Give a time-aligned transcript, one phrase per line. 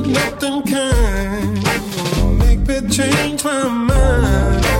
[0.00, 4.79] but nothing can make me change my mind.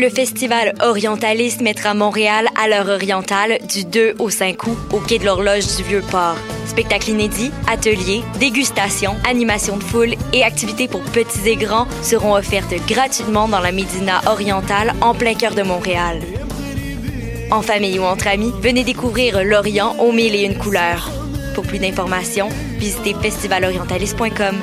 [0.00, 5.18] Le festival Orientalisme mettra Montréal à l'heure orientale du 2 au 5 août au quai
[5.18, 6.38] de l'horloge du Vieux-Port.
[6.66, 12.72] Spectacles inédits, ateliers, dégustations, animations de foule et activités pour petits et grands seront offertes
[12.88, 16.22] gratuitement dans la Médina orientale en plein cœur de Montréal.
[17.50, 21.10] En famille ou entre amis, venez découvrir l'Orient aux mille et une couleurs.
[21.54, 24.62] Pour plus d'informations, visitez festivalorientaliste.com.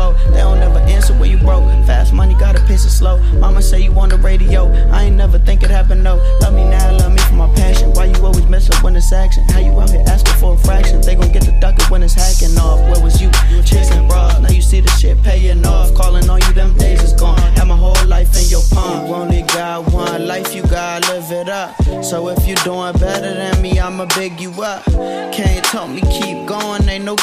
[0.00, 0.16] Fold.
[0.32, 1.64] They don't never answer when you broke.
[1.86, 3.18] Fast money, gotta pace it slow.
[3.38, 4.70] Mama say you on the radio.
[4.90, 6.16] I ain't never think it happened, no.
[6.40, 7.92] Love me now, love me for my passion.
[7.92, 9.44] Why you always mess up when it's action?
[9.50, 11.00] How you out here asking for a fraction?
[11.02, 12.80] They gon' get the ducker when it's hacking off.
[12.90, 13.30] Where was you?
[13.50, 14.40] You chasing bras.
[14.40, 15.94] Now you see the shit paying off.
[15.94, 17.38] Calling on you, them days is gone.
[17.56, 19.06] Had my whole life in your palm.
[19.06, 21.70] You only got one life, you gotta live it up.
[22.02, 24.84] So if you doing better than me, I'ma big you up.
[25.32, 26.00] Can't tell me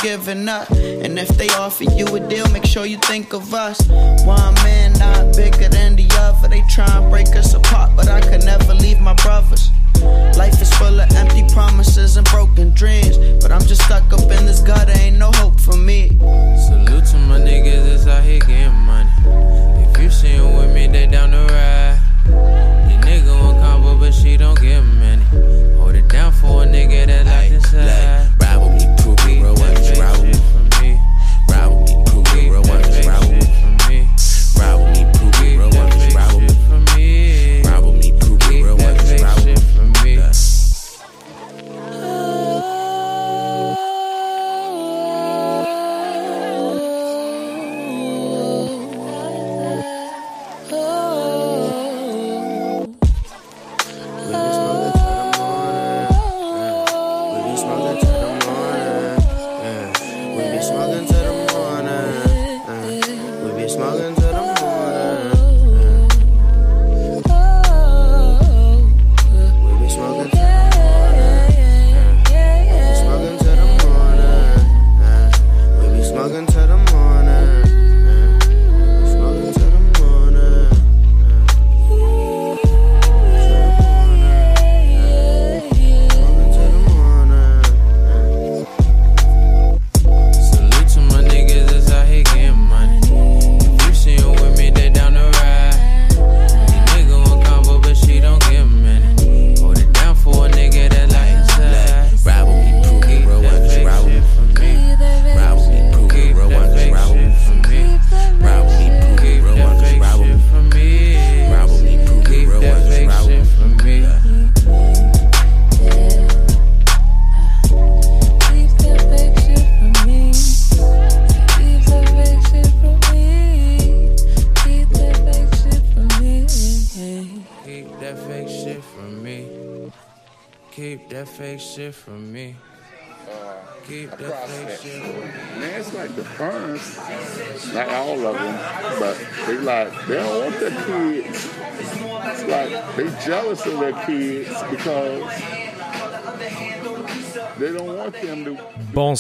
[0.08, 0.72] giving up.
[0.72, 3.78] And if they offer you a deal, make sure you think of us.
[4.26, 6.48] One man not bigger than the other.
[6.48, 9.70] They try and break us apart, but I could never leave my brothers.
[10.38, 13.18] Life is full of empty promises and broken dreams.
[13.42, 16.08] But I'm just stuck up in this gutter, ain't no hope for me.
[16.68, 18.67] Salute to my niggas that's out here getting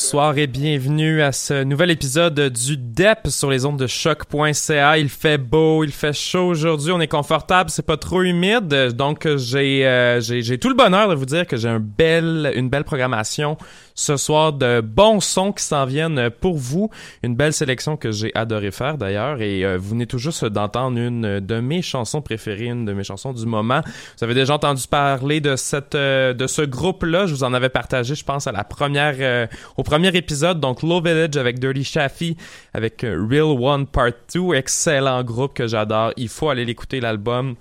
[0.07, 4.97] Bonsoir et bienvenue à ce nouvel épisode du DEP sur les ondes de choc.ca.
[4.97, 9.27] Il fait beau, il fait chaud aujourd'hui, on est confortable, c'est pas trop humide, donc
[9.35, 12.85] j'ai euh, j'ai tout le bonheur de vous dire que j'ai un bel une belle
[12.85, 13.57] programmation
[13.97, 16.89] ce soir de bons sons qui s'en viennent pour vous,
[17.23, 19.41] une belle sélection que j'ai adoré faire d'ailleurs.
[19.41, 23.03] Et euh, vous venez tout juste d'entendre une de mes chansons préférées, une de mes
[23.03, 23.81] chansons du moment.
[24.17, 27.53] Vous avez déjà entendu parler de cette euh, de ce groupe là, je vous en
[27.53, 30.59] avais partagé je pense à la première euh, au premier épisode.
[30.59, 32.37] Donc Low Village avec Dirty Shaffy
[32.75, 36.13] avec Real One Part 2, excellent groupe que j'adore.
[36.17, 37.55] Il faut aller l'écouter l'album.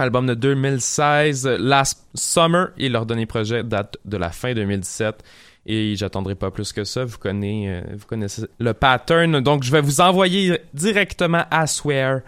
[0.00, 5.24] Album de 2016 Last Summer et leur dernier projet date de la fin 2017
[5.66, 7.04] et j'attendrai pas plus que ça.
[7.04, 9.40] Vous connaissez, euh, vous connaissez le pattern.
[9.40, 12.20] Donc, je vais vous envoyer directement à Swear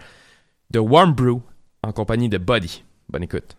[0.69, 1.41] de Warm Brew
[1.83, 2.83] en compagnie de Buddy.
[3.09, 3.55] Bonne écoute.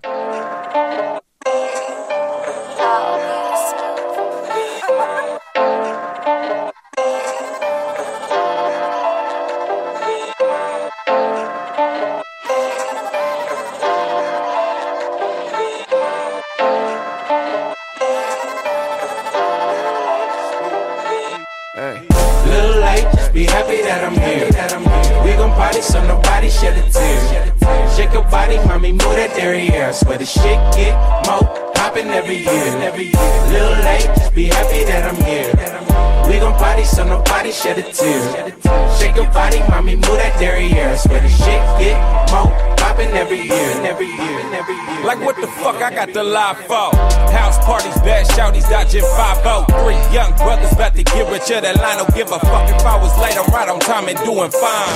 [46.12, 46.92] The live for?
[47.32, 51.76] House parties, bad shouties, dodging 5 Three young brothers about to get rich of that
[51.80, 51.98] line.
[51.98, 53.36] Don't give a fuck if I was late.
[53.36, 54.91] I'm right on time and doing fine.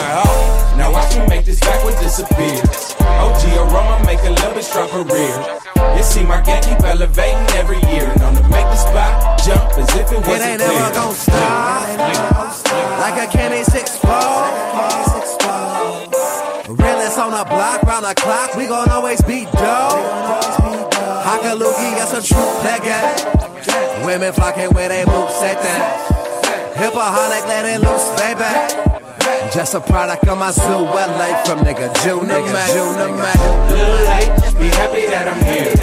[29.67, 33.35] Just a product of my zoo, LA from nigga, June nigga, June Mac.
[33.69, 35.75] Little late, be happy that I'm here.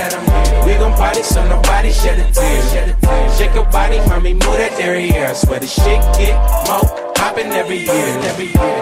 [0.66, 2.96] We gon' party so nobody shed a tear.
[3.38, 5.36] Shake your body, mommy, move that derriere.
[5.36, 8.22] Swear the shit get more poppin' every year.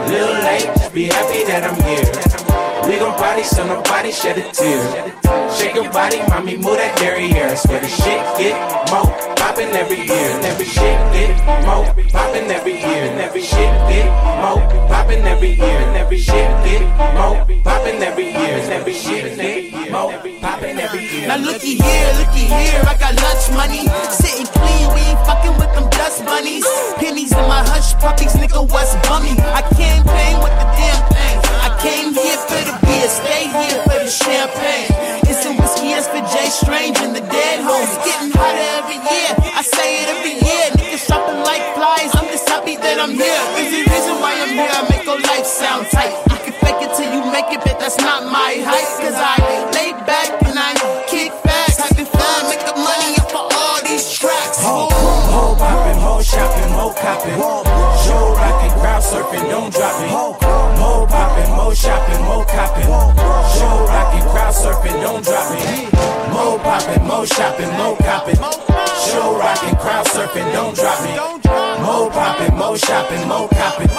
[0.05, 2.70] Little late, just be happy that I'm here.
[2.87, 4.81] We gon' party so nobody shed a tear.
[5.53, 7.55] Shake your body, mommy, move that derriere.
[7.55, 8.57] Swear the shit get
[8.89, 9.05] more
[9.37, 10.29] poppin' every year.
[10.43, 13.05] Every shit get more poppin' every year.
[13.21, 14.07] Every shit get
[14.41, 14.59] more
[14.89, 15.79] poppin' every year.
[15.93, 16.81] Every shit get
[17.13, 18.57] more poppin' every year.
[18.73, 20.11] Every shit get more
[20.41, 21.27] poppin' every year.
[21.27, 23.85] Now looky here, looky here, I got lunch money.
[24.09, 26.65] Sitting clean, we ain't fucking with them dust bunnies.
[26.97, 29.37] Pennies in my hush puppies, nigga, what's bummy?
[29.53, 31.50] I can't pay with the damn thing.
[31.81, 34.85] I came here for the beer, stay here for the champagne.
[35.25, 37.97] It's some whiskey, it's for Jay Strange and the dead homies.
[38.05, 40.65] Getting hotter every year, I say it every year.
[40.77, 43.41] Niggas shopping like flies, I'm just happy that I'm here.
[43.57, 46.13] There's the reason why I'm here, I make your life sound tight.
[46.29, 49.01] You can fake it till you make it, but that's not my hype.
[49.01, 49.41] Cause I
[49.73, 50.77] lay back and I
[51.09, 51.81] kick back.
[51.81, 53.50] Having fun, make the money up for
[56.21, 57.35] ho shopping, ho copping.
[58.05, 60.11] Show rockin', crowd surfing, don't drop it.
[60.11, 62.85] Mo poppin', mo shopping, mo copping.
[62.85, 65.93] Show rockin', crowd surfing, don't drop it.
[66.31, 68.70] Mo poppin', mo shopping, mo copping.
[69.01, 71.17] Show rockin', crowd surfing, don't drop it.
[71.81, 73.89] Mo poppin', mo shopping, mo copping.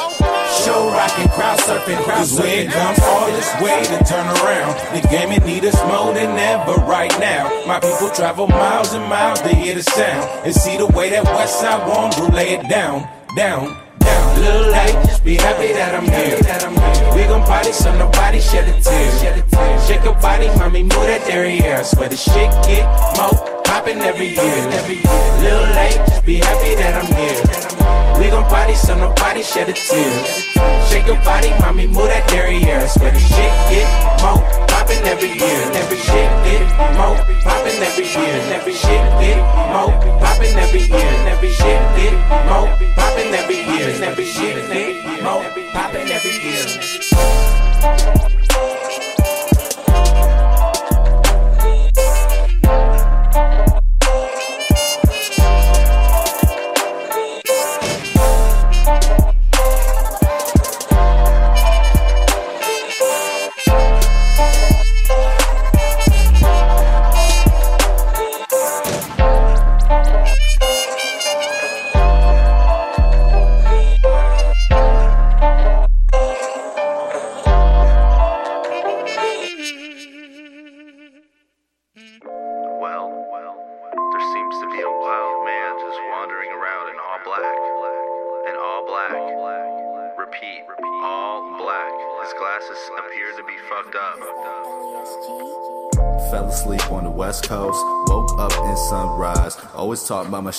[0.63, 2.69] Show rockin', crowd surfing, crowd Cause when surfing.
[2.69, 6.39] it comes all this way to turn around, the game it need us more than
[6.39, 7.51] ever right now.
[7.67, 11.25] My people travel miles and miles to hear the sound and see the way that
[11.25, 14.41] West Side Warm Brew lay it down, down, down.
[14.41, 16.39] Little late, just be happy that I'm here.
[17.17, 19.81] We gon' party so nobody shed a tear.
[19.81, 21.83] Shake your body, mommy, move that derriere.
[21.83, 24.61] Swear the shit get more poppin' every year.
[25.41, 27.41] Little late, just be happy that I'm here.
[28.21, 30.13] We gon' party so nobody shed a tear.
[30.89, 32.85] Shake your body, mommy, move that derriere.
[32.93, 33.89] Swear the shit get
[34.21, 35.61] more poppin' every year.
[35.81, 36.63] Every shit get
[37.01, 38.37] more poppin' every year.
[38.53, 39.41] Every shit get
[39.73, 41.13] more poppin' every year.
[41.33, 42.13] Every shit get
[42.45, 43.89] more poppin' every year.
[44.05, 44.93] Every shit get
[45.25, 45.41] more
[45.73, 47.12] poppin' every year.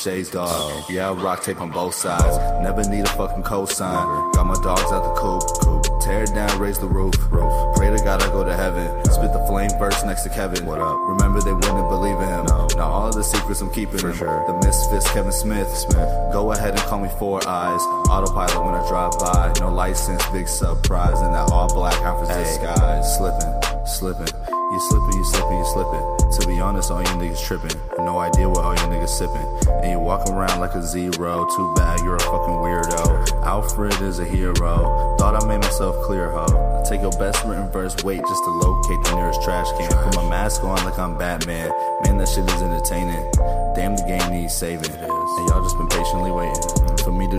[0.04, 0.84] Shades, dog.
[0.90, 2.38] Yeah, I rock tape on both sides.
[2.62, 4.34] Never need a fucking cosign.
[4.34, 5.44] Got my dogs out the coop.
[5.62, 6.02] coop.
[6.02, 7.16] Tear it down, raise the roof.
[7.32, 7.54] roof.
[7.78, 8.88] Pray to God I go to heaven.
[9.06, 10.66] Spit the flame verse next to Kevin.
[10.66, 10.98] What up?
[11.08, 12.46] Remember they wouldn't believe in him.
[12.48, 12.68] No.
[12.76, 14.44] Now all of the secrets I'm keeping For sure.
[14.46, 15.70] The misfits, Kevin Smith.
[15.70, 16.10] Smith.
[16.34, 17.82] Go ahead and call me Four Eyes.
[18.10, 19.54] Autopilot when I drive by.
[19.62, 21.22] No license, big surprise.
[21.22, 23.18] In that all black outfit disguise.
[23.18, 24.53] Slipping, slipping.
[24.74, 26.32] You slipping, you slipping, you slipping.
[26.34, 27.80] To be honest, all you niggas tripping.
[28.00, 29.46] No idea what all you niggas sipping.
[29.70, 31.46] And you walk around like a zero.
[31.56, 33.44] Too bad you're a fucking weirdo.
[33.44, 35.16] Alfred is a hero.
[35.20, 36.48] Thought I made myself clear, ho.
[36.50, 39.92] I take your best written verse, wait just to locate the nearest trash can.
[39.92, 41.70] Put my mask on like I'm Batman.
[42.06, 43.30] Man, that shit is entertaining.
[43.76, 44.90] Damn, the game needs saving.
[44.90, 45.63] And y'all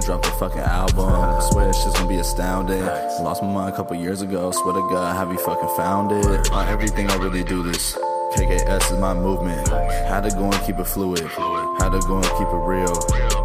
[0.05, 1.41] drop a fucking album.
[1.51, 2.85] Swear it's just gonna be astounding.
[3.23, 4.51] Lost my mind a couple years ago.
[4.51, 6.51] Swear to God, have you fucking found it?
[6.53, 7.97] On everything I really do this.
[8.35, 9.69] KKS is my movement.
[10.09, 11.23] How to go and keep it fluid.
[11.23, 12.95] How to go and keep it real.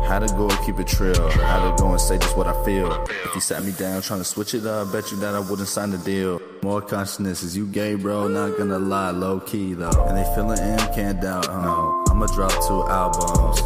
[0.08, 1.30] How to go and keep it trill.
[1.30, 2.92] How to go and say just what I feel.
[3.26, 5.68] If you sat me down trying to switch it up, bet you that I wouldn't
[5.68, 6.42] sign the deal.
[6.64, 8.28] More consciousness is you gay, bro.
[8.28, 10.06] Not gonna lie, low key though.
[10.08, 12.04] And they feeling in, can't doubt, huh?
[12.10, 13.62] I'ma drop two albums.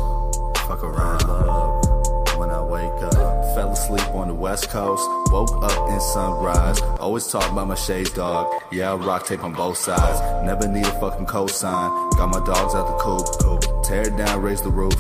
[0.67, 1.42] Fuck around, love.
[4.43, 6.81] West coast, woke up in sunrise.
[6.99, 8.53] Always talk about my shades, dog.
[8.73, 10.19] Yeah, I rock tape on both sides.
[10.45, 12.11] Never need a fucking cosign.
[12.17, 13.83] Got my dogs out the coop.
[13.85, 14.95] Tear it down, raise the roof.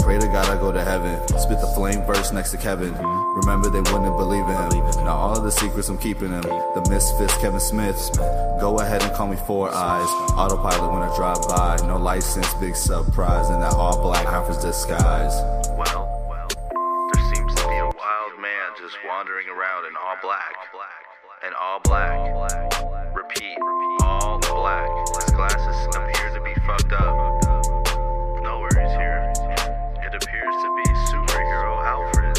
[0.00, 1.14] Pray to God I go to heaven.
[1.28, 2.94] Spit the flame verse next to Kevin.
[3.36, 5.04] Remember they wouldn't believe in him.
[5.04, 6.40] Now all the secrets I'm keeping him.
[6.40, 8.10] The misfits, Kevin Smith.
[8.58, 10.08] Go ahead and call me Four Eyes.
[10.32, 11.76] Autopilot when I drive by.
[11.86, 13.50] No license, big surprise.
[13.50, 15.57] In that all black Alfred's disguise.
[19.88, 20.52] In all black.
[21.42, 22.20] And all black.
[23.14, 23.56] Repeat,
[24.02, 24.88] all black.
[25.16, 27.16] His glasses appear to be fucked up.
[28.44, 29.32] No worries here.
[30.04, 32.36] It appears to be superhero Alfred.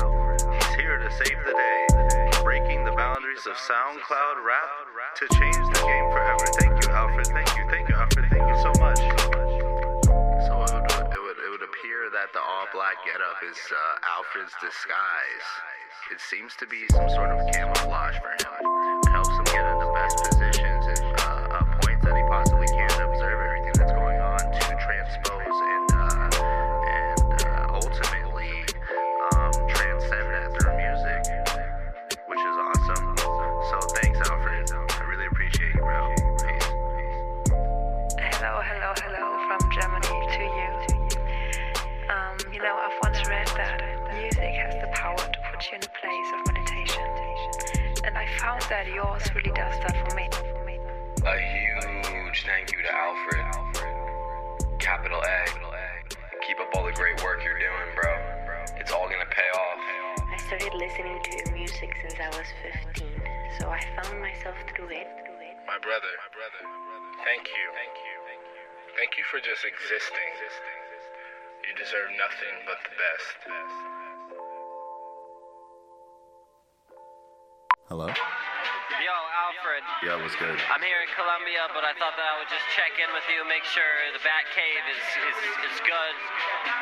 [0.54, 4.70] He's here to save the day, breaking the boundaries of SoundCloud rap
[5.18, 6.46] to change the game forever.
[6.60, 7.28] Thank you, Alfred.
[7.34, 8.26] Thank you, thank you, Alfred.
[8.30, 9.00] Thank you so much.
[10.46, 14.18] So it would, it would, it would appear that the all black getup is uh,
[14.18, 15.48] Alfred's disguise.
[16.12, 18.52] It seems to be some sort of camouflage for him.
[19.06, 20.39] It helps him get in the best positions
[69.00, 70.30] Thank you for just existing.
[71.64, 73.38] You deserve nothing but the best.
[77.88, 78.12] Hello?
[78.12, 79.16] Yo,
[79.48, 79.88] Alfred.
[80.04, 80.52] Yeah, what's good?
[80.52, 83.48] I'm here in Colombia, but I thought that I would just check in with you,
[83.48, 85.40] make sure the Bat Cave is, is,
[85.72, 86.16] is good,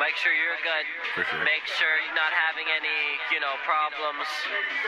[0.02, 1.46] make sure you're good, For sure.
[1.46, 2.98] make sure you're not having any,
[3.30, 4.26] you know, problems.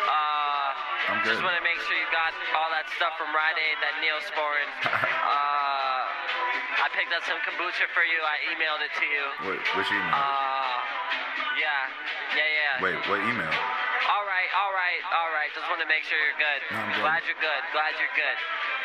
[0.02, 1.38] Uh, I'm good.
[1.38, 4.66] Just want to make sure you got all that stuff from Rite Aid, that Neosporin.
[4.90, 5.79] uh,
[6.80, 8.18] I picked up some kombucha for you.
[8.24, 9.24] I emailed it to you.
[9.52, 10.16] Wait, which email?
[10.16, 10.80] Uh,
[11.60, 11.92] yeah,
[12.32, 12.84] yeah, yeah.
[12.84, 13.52] Wait, what email?
[14.08, 15.52] All right, all right, all right.
[15.52, 16.60] Just want to make sure you're good.
[16.72, 17.04] No, I'm good.
[17.04, 17.62] Glad you're good.
[17.76, 18.36] Glad you're good.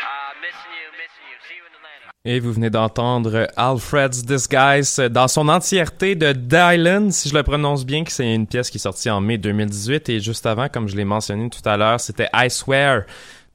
[0.04, 1.38] Uh, missing you, missing you.
[1.48, 2.12] See you in Atlanta.
[2.28, 7.86] Et vous venez d'entendre Alfred's Disguise dans son entièreté de Dylan, si je le prononce
[7.86, 10.10] bien, que c'est une pièce qui est sortie en mai 2018.
[10.10, 13.04] Et juste avant, comme je l'ai mentionné tout à l'heure, c'était I Swear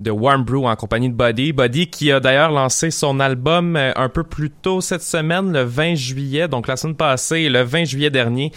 [0.01, 1.53] de Warm Brew en compagnie de Buddy.
[1.53, 5.63] Buddy qui a d'ailleurs lancé son album euh, un peu plus tôt cette semaine, le
[5.63, 8.51] 20 juillet, donc la semaine passée, le 20 juillet dernier.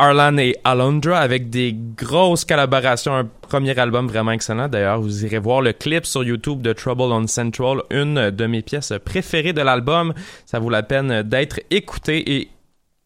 [0.00, 4.68] Arlan et Alondra avec des grosses collaborations, un premier album vraiment excellent.
[4.68, 8.62] D'ailleurs, vous irez voir le clip sur YouTube de Trouble on Central, une de mes
[8.62, 10.14] pièces préférées de l'album.
[10.46, 12.48] Ça vaut la peine d'être écouté et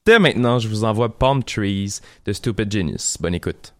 [0.04, 3.16] dès maintenant, je vous envoie Palm Trees de Stupid Genius.
[3.18, 3.72] Bonne écoute.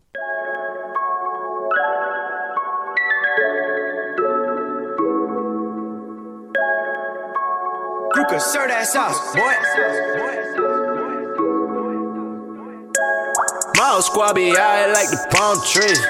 [8.43, 9.55] Serve that sauce, boy.
[13.77, 16.01] My whole squad be high like the palm trees.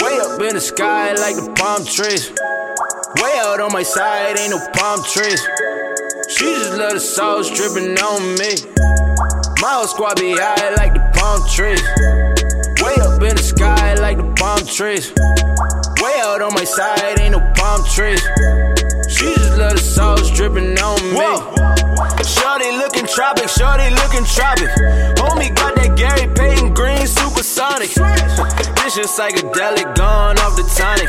[0.00, 2.30] Way up in the sky like the palm trees.
[3.22, 5.40] Way out on my side, ain't no palm trees.
[6.28, 8.56] She just let the sauce dripping on me.
[9.60, 11.82] My whole squad be high like the palm trees.
[12.82, 15.12] Way up in the sky like the palm trees.
[16.02, 18.20] Way out on my side, ain't no palm trees.
[19.14, 21.30] She just let the sauce dripping on me.
[22.26, 24.68] Shorty looking tropic, shorty looking tropic.
[25.22, 27.90] Homie got that Gary Payton green supersonic.
[27.94, 31.08] this shit psychedelic, gone off the tonic.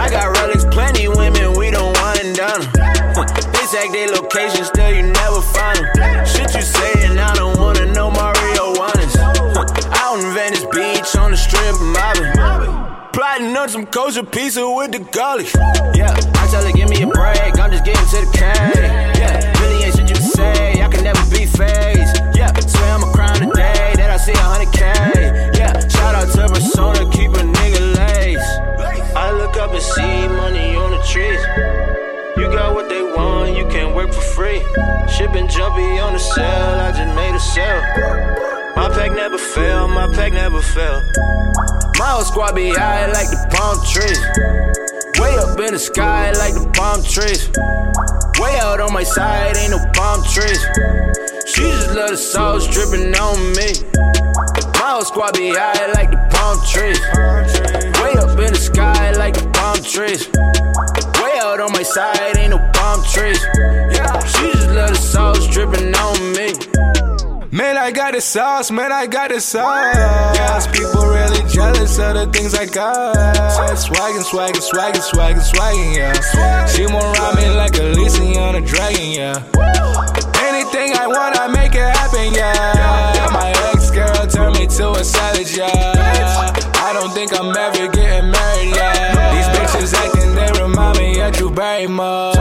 [0.00, 1.92] I got relics, plenty women, we don't
[2.34, 2.72] done 'em.
[3.52, 6.26] They tag their location, still you never find them.
[6.26, 9.16] Shit you saying, I don't wanna know Mario Juanes.
[10.00, 12.81] Out in Venice Beach on the strip, mobbing
[13.12, 15.52] plotting on some kosher pizza with the garlic.
[15.94, 17.58] Yeah, I tell her, give me a break.
[17.58, 18.92] I'm just getting to the cake.
[19.20, 20.82] Yeah, really ain't shit you say.
[20.82, 22.16] I can never be phased.
[22.34, 25.56] Yeah, swear I'm a crime today that I see 100K.
[25.56, 28.48] Yeah, shout out to Persona, keep a nigga lace.
[29.14, 31.40] I look up and see money on the trees.
[32.36, 34.60] You got what they want, you can work for free.
[35.08, 38.61] Shipping jumpy on the cell, I just made a sale.
[38.74, 38.88] K.
[38.88, 41.02] pack never fail, my pack never fail.
[41.98, 44.18] My whole squad be high like the palm trees.
[45.20, 47.48] Way up in the sky like the palm trees.
[48.40, 50.60] Way out on my side, ain't no palm trees.
[51.46, 53.76] She just love the sauce dripping on me.
[54.80, 57.00] My whole squad be high like the palm trees.
[58.00, 60.28] Way up in the sky like the palm trees.
[61.22, 63.40] Way out on my side, ain't no palm trees.
[64.32, 66.21] She just love the sauce dripping on me.
[67.54, 70.66] Man, I got the sauce, man, I got the sauce.
[70.68, 73.14] People really jealous of the things I got.
[73.76, 76.64] Swaggin', swaggin', swaggin', swaggin', swaggin', yeah.
[76.64, 79.44] She ride me like a Lizzie on a dragon, yeah.
[80.48, 83.28] Anything I want, I make it happen, yeah.
[83.34, 85.92] My ex girl turned me to a savage, yeah.
[86.76, 89.28] I don't think I'm ever getting married, yeah.
[89.36, 92.32] These bitches acting, they remind me of Drew Barrymore.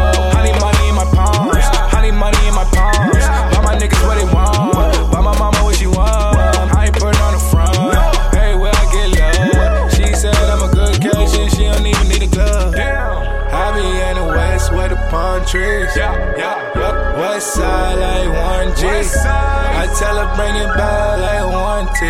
[15.52, 15.92] Trees.
[15.98, 17.20] Yeah, yeah, yeah.
[17.20, 18.88] West side like one G.
[18.88, 22.08] I tell her bring it back like one T.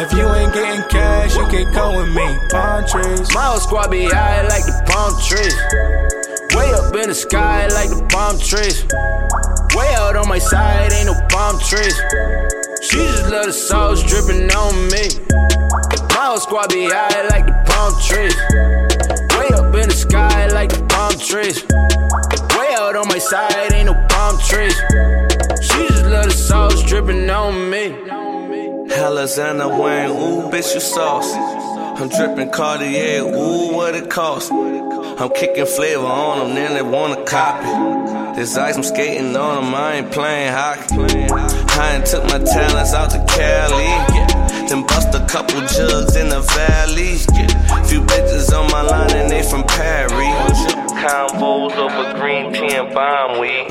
[0.00, 2.38] If you ain't getting cash, you can come with me.
[2.48, 3.28] Palm trees.
[3.34, 5.54] My whole squad be high like the palm trees.
[6.56, 8.84] Way up in the sky like the palm trees.
[9.76, 11.96] Way out on my side, ain't no palm trees.
[12.80, 15.04] She just love the sauce dripping on me.
[16.16, 18.36] My whole squad be high like the palm trees.
[19.36, 20.77] Way up in the sky like the palm
[21.18, 21.64] trees.
[21.64, 24.74] Way out on my side, ain't no palm trees.
[25.60, 27.94] She just love the sauce dripping on me.
[28.92, 31.32] Alexander Wang, ooh, bitch, you sauce.
[32.00, 34.52] I'm dripping Cartier, ooh, what it cost.
[34.52, 38.36] I'm kicking flavor on them, then they wanna copy.
[38.36, 40.94] This ice, I'm skating on them, I ain't playing hockey.
[40.94, 44.28] I ain't took my talents out to Cali.
[44.68, 47.16] Then bust a couple jugs in the valley.
[47.88, 50.77] Few bitches on my line and they from Paris.
[51.08, 53.66] Convos over green tea and bomb weed.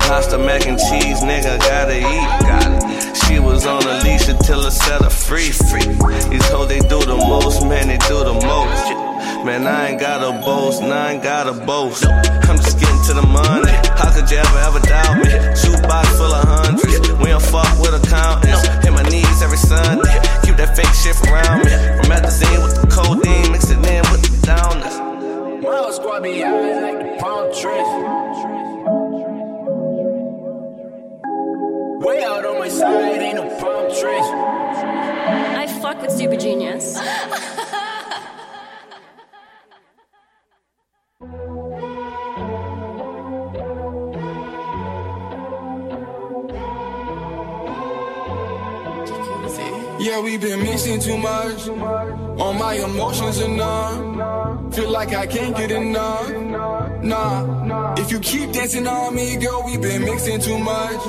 [0.00, 3.16] Pasta mac and cheese, nigga, gotta eat.
[3.16, 5.50] She was on a leash until I set her free.
[5.50, 5.86] Free.
[6.28, 9.10] These hoes, they do the most, man, they do the most.
[9.44, 12.04] Man, I ain't got a boast, nah, I ain't got a boast.
[12.04, 13.72] I'm just getting to the money.
[13.96, 15.30] How could you ever, ever doubt me?
[15.56, 17.08] Shoebox full of hundreds.
[17.16, 18.66] We don't fuck with accountants.
[18.84, 20.12] Hit my knees every Sunday.
[20.44, 21.72] Keep that fake shit around me.
[21.96, 22.89] From Methazine with the
[26.38, 27.90] whole squad high like the palm trees.
[32.04, 34.28] Way out on my side, ain't no palm trees.
[35.56, 36.98] I fuck with Super Genius.
[50.02, 51.68] Yeah, we've been mixing too much.
[52.40, 54.09] All my emotions are numb.
[54.72, 56.30] Feel like I can't get enough.
[57.02, 61.06] Nah, if you keep dancing on me, girl, we been mixing too much.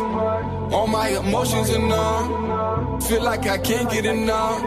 [0.73, 3.01] All my emotions are numb.
[3.01, 4.63] Feel like I can't get enough.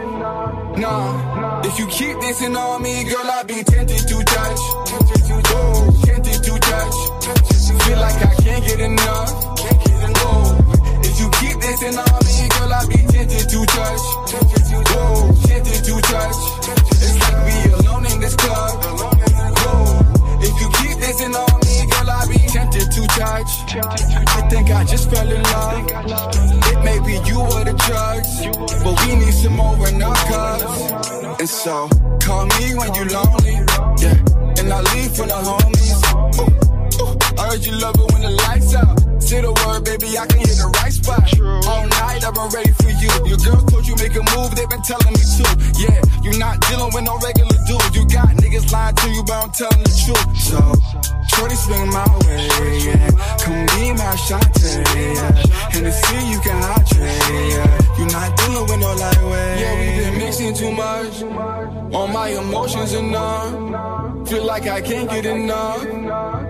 [0.77, 4.61] Nah, if you keep dancing on me, girl, I be tempted to touch.
[6.05, 6.95] Tempted to touch.
[7.83, 9.29] Feel like I can't get enough.
[10.27, 14.03] Oh, if you keep dancing on me, girl, I be tempted to touch.
[15.47, 16.39] Tempted to touch.
[16.95, 17.74] It's like we
[18.15, 18.79] in this club.
[20.41, 23.51] If you keep dancing on me, girl, I be tempted to touch.
[24.37, 25.85] I think I just fell in love.
[26.71, 28.31] It may be you or the drugs,
[28.83, 31.11] but we need some more in our cups.
[31.39, 31.89] And so,
[32.21, 33.55] call me when you lonely,
[34.01, 34.17] yeah.
[34.59, 35.99] And I leave for the homies.
[36.39, 36.51] Ooh,
[37.03, 39.04] ooh, I heard you love it when the lights out.
[39.25, 41.25] Say the word, baby, I can hit the right spot.
[41.65, 43.09] All night, I've been ready for you.
[43.25, 45.45] Your girls told you make a move, they've been telling me to.
[45.81, 47.89] Yeah, you're not dealing with no regular dude.
[47.97, 50.29] You got niggas lying to you, but I'm telling the truth.
[50.37, 50.61] So,
[51.33, 52.45] shorty swing my way,
[52.85, 53.09] yeah.
[53.41, 54.45] Come be my shot,
[54.93, 55.73] yeah.
[55.73, 57.17] And to see you can hydrate,
[57.49, 57.97] yeah.
[57.97, 59.57] You're not dealing with no lightweight.
[59.57, 61.24] Yeah, we've been mixing too much.
[61.95, 64.25] All my emotions are numb.
[64.25, 65.81] Feel like I can't get enough.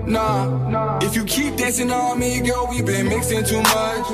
[0.08, 4.08] Nah, if you keep dancing on me, girl, we been mixing too much.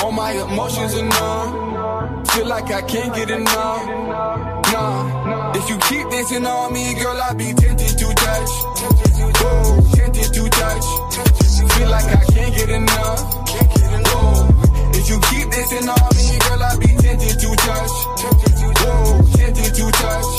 [0.00, 2.24] All my emotions are numb.
[2.24, 3.86] Feel like I can't get enough.
[4.72, 8.52] Nah, if you keep dancing on me, girl, I be tempted to touch.
[9.40, 10.86] Whoa, tempted to touch.
[11.74, 13.45] Feel like I can't get enough.
[15.06, 17.94] If you keep dancing on me, girl, I be tempted to touch.
[18.82, 20.30] Whoa, tempted to touch.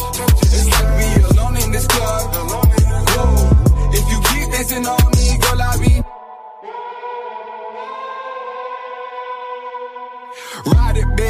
[0.43, 2.35] It's like we alone in this club.
[3.15, 6.06] Whoa, if you keep dancing on me, girl, I be.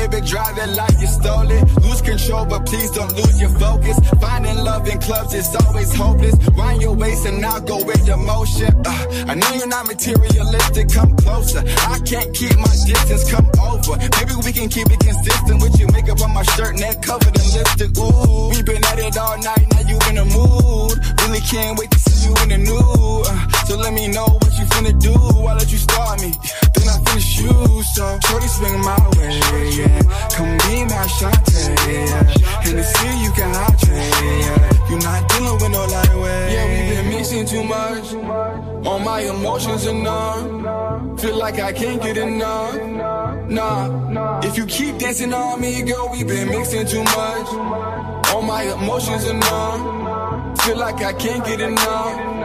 [0.09, 1.63] Baby, drive like you stole it.
[1.83, 3.97] Lose control, but please don't lose your focus.
[4.19, 6.35] Finding love in clubs is always hopeless.
[6.55, 8.73] Wind your waist and I'll go with motion.
[8.85, 11.63] Uh, I know you're not materialistic, come closer.
[11.65, 13.97] I can't keep my distance, come over.
[14.17, 15.87] Maybe we can keep it consistent with you.
[15.87, 17.97] Makeup on my shirt, neck covered in lipstick.
[17.97, 20.97] Ooh, we been at it all night, now you in the mood.
[21.21, 23.27] Really can't wait to see you in the nude.
[23.27, 25.13] Uh, so let me know what you finna do.
[25.13, 26.31] I'll let you start me,
[26.73, 27.83] then I finish you.
[27.95, 29.39] So, shorty swing my way,
[29.77, 29.96] yeah.
[30.35, 32.47] Come be my shawty, yeah.
[32.87, 34.89] See you can hydrate, yeah.
[34.89, 36.51] You're not dealing with no lightweight.
[36.53, 38.13] Yeah, we been mixing too much.
[38.85, 41.17] All my emotions are numb.
[41.17, 42.75] Feel like I can't get enough.
[43.49, 47.47] Nah, if you keep dancing on me, girl, we been mixing too much.
[48.31, 50.55] All my emotions are numb.
[50.57, 52.36] Feel like I can't get enough.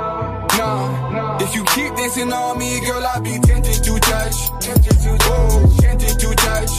[0.59, 4.51] Nah, if you keep dancing on me, girl, I'll be tempted to touch.
[4.61, 5.79] Tempted to touch.
[5.81, 6.73] Tempted to touch.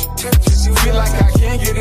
[0.84, 1.73] Feel like I can't get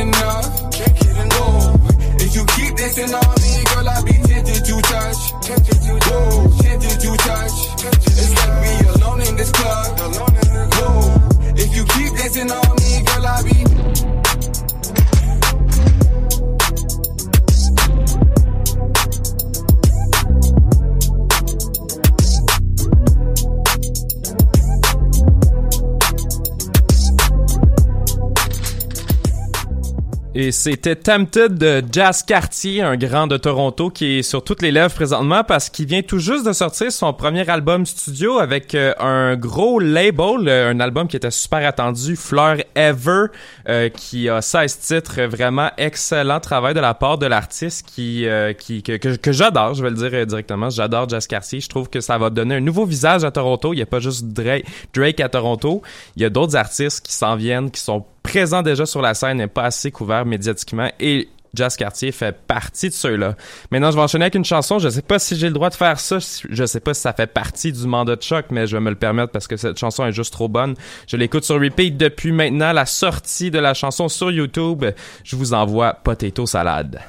[30.62, 34.94] c'était Tempted de Jazz Cartier, un grand de Toronto qui est sur toutes les lèvres
[34.94, 39.35] présentement parce qu'il vient tout juste de sortir son premier album studio avec euh, un
[39.35, 43.25] gros label, euh, un album qui était super attendu, Fleur Ever,
[43.68, 48.25] euh, qui a 16 titres, vraiment excellent travail de la part de l'artiste qui,
[48.57, 52.01] qui que, que, j'adore, je vais le dire directement, j'adore Jazz Cartier, je trouve que
[52.01, 55.29] ça va donner un nouveau visage à Toronto, il n'y a pas juste Drake à
[55.29, 55.83] Toronto,
[56.14, 59.38] il y a d'autres artistes qui s'en viennent, qui sont présent déjà sur la scène,
[59.38, 63.35] n'est pas assez couvert médiatiquement et Jazz Cartier fait partie de ceux-là.
[63.70, 64.78] Maintenant, je vais enchaîner avec une chanson.
[64.78, 66.16] Je sais pas si j'ai le droit de faire ça.
[66.48, 68.90] Je sais pas si ça fait partie du mandat de choc, mais je vais me
[68.90, 70.74] le permettre parce que cette chanson est juste trop bonne.
[71.06, 74.85] Je l'écoute sur repeat depuis maintenant la sortie de la chanson sur YouTube.
[75.24, 77.00] Je vous envoie Potato Salade.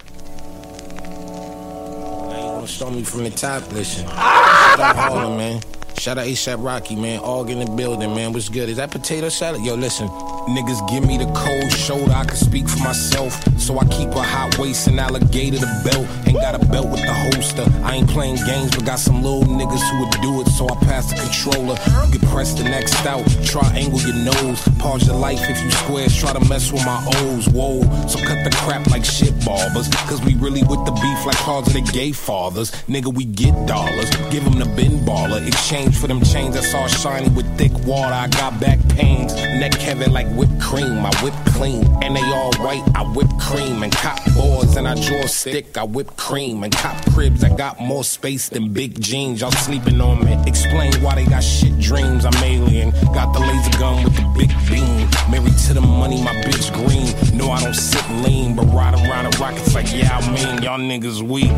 [5.98, 7.20] Shout out ASAP Rocky, man.
[7.20, 8.34] All in the building, man.
[8.34, 8.70] What's good?
[8.70, 9.62] Is that potato salad?
[9.64, 10.10] Yo, listen.
[10.44, 12.12] Niggas give me the cold shoulder.
[12.12, 13.42] I can speak for myself.
[13.58, 16.06] So I keep a hot waist and alligator the belt.
[16.28, 17.64] Ain't got a belt with the holster.
[17.84, 20.48] I ain't playing games, but got some little niggas who would do it.
[20.52, 21.78] So I pass the controller.
[22.12, 23.24] You can press the next out.
[23.46, 24.60] Triangle your nose.
[24.80, 26.14] Pause your life if you squares.
[26.18, 27.48] Try to mess with my O's.
[27.48, 27.82] Whoa.
[28.08, 29.88] So cut the crap like shit barbers.
[30.10, 32.72] Cause we really with the beef like cars of the gay fathers.
[32.90, 34.10] Nigga, we get dollars.
[34.30, 35.46] Give them the bin baller.
[35.48, 38.14] Exchange for them chains that's all shiny with thick water.
[38.14, 39.34] I got back pains.
[39.34, 41.06] Neck heavy like whipped cream.
[41.06, 41.86] I whip clean.
[42.04, 42.84] And they all white.
[42.96, 43.84] I whip cream.
[43.84, 45.78] And cop boards and I draw stick.
[45.78, 46.64] I whip cream.
[46.64, 47.44] And cop cribs.
[47.44, 49.42] I got more space than big jeans.
[49.42, 50.38] Y'all sleeping on me.
[50.48, 52.26] Explain why they got shit dreams.
[52.26, 52.92] I'm alien.
[53.14, 55.10] Got the laser gun with the big beam.
[55.30, 57.38] Married to the money, my bitch green.
[57.38, 60.80] No, I don't sit lean, but ride around in rockets like yeah, I mean, y'all
[60.80, 61.52] niggas weak.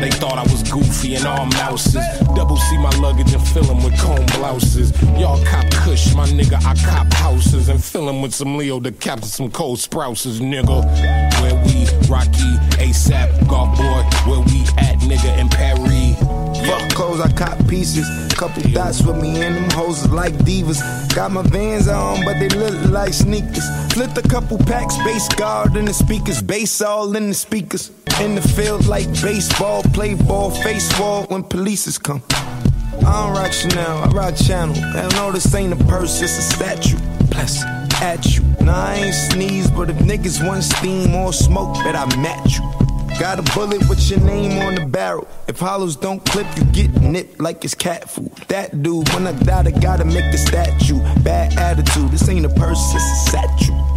[0.00, 2.04] They thought I was goofy and all mouses.
[2.34, 4.92] Double C my luggage and fill 'em with comb blouses.
[5.18, 8.92] Y'all cop kush, my nigga, I cop houses and fill 'em with some Leo the
[8.92, 10.84] cap and some cold sprouses, nigga.
[11.40, 16.16] Where we Rocky, ASAP, golf boy, where we at, nigga, in Paris.
[16.66, 18.06] Fuck clothes, I cop pieces.
[18.34, 20.80] Couple dots with me and them hoes like divas.
[21.14, 23.66] Got my vans on, but they look like sneakers.
[23.92, 27.90] Flipped a couple packs, bass guard in the speakers, bass all in the speakers.
[28.20, 32.22] In the field like baseball, play ball, face wall when polices come.
[33.04, 34.74] I don't rock Chanel, I rock Channel.
[34.74, 36.98] Hell no, this ain't a purse, it's a statue.
[37.30, 37.64] Bless
[38.02, 38.42] at you.
[38.60, 42.82] Nah, I ain't sneeze, but if niggas want steam or smoke, bet I match you.
[43.18, 45.28] Got a bullet with your name on the barrel.
[45.46, 48.32] If hollows don't clip, you get nipped like it's cat food.
[48.48, 50.98] That dude, when I die, I gotta make the statue.
[51.22, 53.91] Bad attitude, this ain't a purse, it's a statue.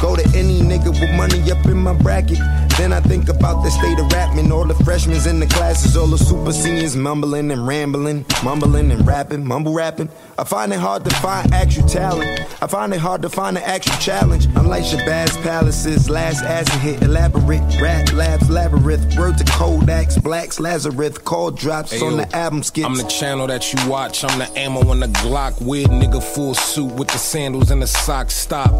[0.00, 2.38] Go to any nigga with money up in my bracket.
[2.76, 4.52] Then I think about the state of rapping.
[4.52, 9.06] All the freshmen in the classes, all the super seniors mumbling and rambling, mumbling and
[9.06, 10.10] rapping, mumble rapping.
[10.38, 12.40] I find it hard to find actual talent.
[12.62, 14.46] I find it hard to find an actual challenge.
[14.54, 19.16] Unlike Shabazz Palaces, last acid hit, elaborate rap labs, labyrinth.
[19.16, 22.86] Word to Kodaks, Blacks, Lazarus, call drops Hey, on yo, the album skits.
[22.86, 24.24] I'm the channel that you watch.
[24.24, 25.60] I'm the ammo on the Glock.
[25.62, 28.34] Weird nigga full suit with the sandals and the socks.
[28.34, 28.72] Stop.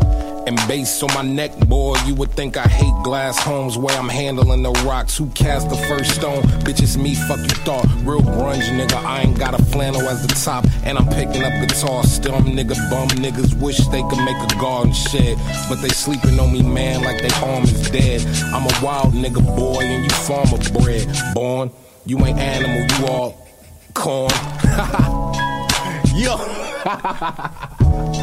[0.46, 1.96] And bass on my neck, boy.
[2.06, 5.16] you would think I hate glass homes where I'm handling the rocks.
[5.16, 6.42] Who cast the first stone?
[6.64, 7.86] Bitch, it's me, fuck you thought.
[8.04, 9.02] Real grunge, nigga.
[9.04, 12.04] I ain't got a flannel as the top, and I'm picking up guitar.
[12.04, 13.08] Still, I'm nigga bum.
[13.08, 15.38] Niggas wish they could make a garden shed,
[15.68, 18.22] but they sleeping on me, man, like they arm is dead.
[18.54, 21.08] I'm a wild nigga, boy, and you farmer bred.
[21.34, 21.70] Born,
[22.04, 23.46] you ain't animal, you all
[23.94, 24.30] corn.
[26.16, 26.36] Yo.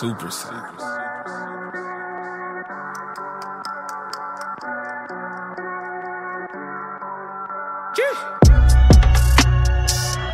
[0.00, 0.82] Super Super.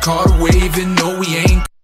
[0.01, 0.39] Caught
[0.77, 1.76] and no, we ain't.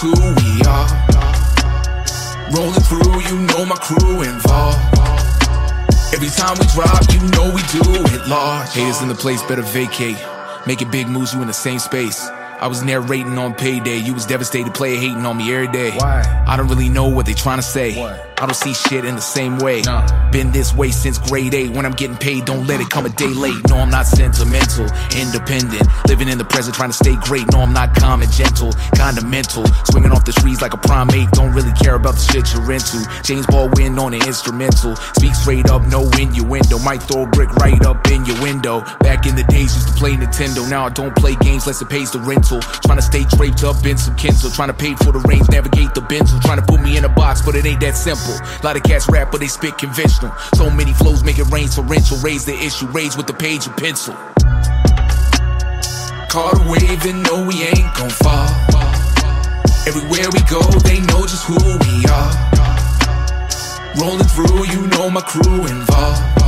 [0.00, 0.88] Who we are.
[2.56, 4.78] Rolling through, you know my crew involved.
[6.12, 7.82] Every time we drop, you know we do
[8.16, 8.72] it large.
[8.72, 10.16] Haters in the place, better vacate.
[10.66, 12.26] Making big moves, you in the same space.
[12.28, 13.98] I was narrating on payday.
[13.98, 15.92] You was devastated, player hating on me every day.
[15.92, 16.44] Why?
[16.46, 17.94] I don't really know what they trying to say.
[18.40, 19.82] I don't see shit in the same way.
[20.32, 21.72] Been this way since grade 8.
[21.76, 23.68] When I'm getting paid, don't let it come a day late.
[23.68, 25.86] No, I'm not sentimental, independent.
[26.08, 27.44] Living in the present, trying to stay great.
[27.52, 29.66] No, I'm not calm and gentle, kinda mental.
[29.90, 31.30] Swinging off the trees like a primate.
[31.32, 33.04] Don't really care about the shit you're into.
[33.22, 34.96] James Baldwin on an instrumental.
[35.20, 36.78] Speak straight up, no innuendo.
[36.78, 38.80] Might throw a brick right up in your window.
[39.00, 40.66] Back in the days, used to play Nintendo.
[40.66, 42.60] Now I don't play games unless it pays the rental.
[42.88, 44.50] Trying to stay draped up in some Kindle.
[44.50, 46.40] Trying to pay for the range, navigate the benzo.
[46.40, 48.29] Trying to put me in a box, but it ain't that simple.
[48.38, 50.32] A lot of cats rap, but they spit conventional.
[50.54, 52.18] So many flows make it rain torrential.
[52.18, 54.14] Raise the issue, raise with the page and pencil.
[56.28, 58.48] Caught a wave and no, we ain't gon' fall.
[59.86, 62.32] Everywhere we go, they know just who we are.
[63.98, 66.39] Rolling through, you know my crew involved.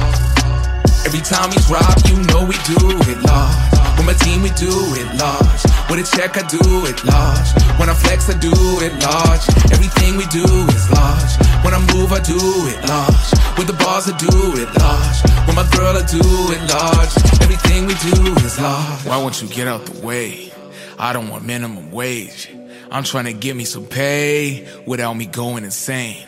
[1.13, 3.73] Every time we drop, you know we do it large.
[4.01, 5.63] With my team, we do it large.
[5.93, 6.57] With a check, I do
[6.89, 7.53] it large.
[7.77, 8.49] When I flex, I do
[8.81, 9.45] it large.
[9.77, 10.41] Everything we do
[10.73, 11.33] is large.
[11.61, 13.29] When I move, I do it large.
[13.59, 15.19] With the bars, I do it large.
[15.45, 17.13] With my girl, I do it large.
[17.45, 19.05] Everything we do is large.
[19.05, 20.51] Why won't you get out the way?
[20.99, 22.49] I don't want minimum wage.
[22.91, 26.25] I'm trying to get me some pay without me going insane.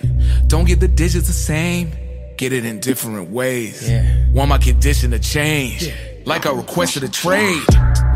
[0.46, 2.03] Don't get the digits the same.
[2.36, 3.88] Get it in different ways.
[4.32, 5.90] Want my condition to change.
[6.26, 7.60] Like I requested a trade.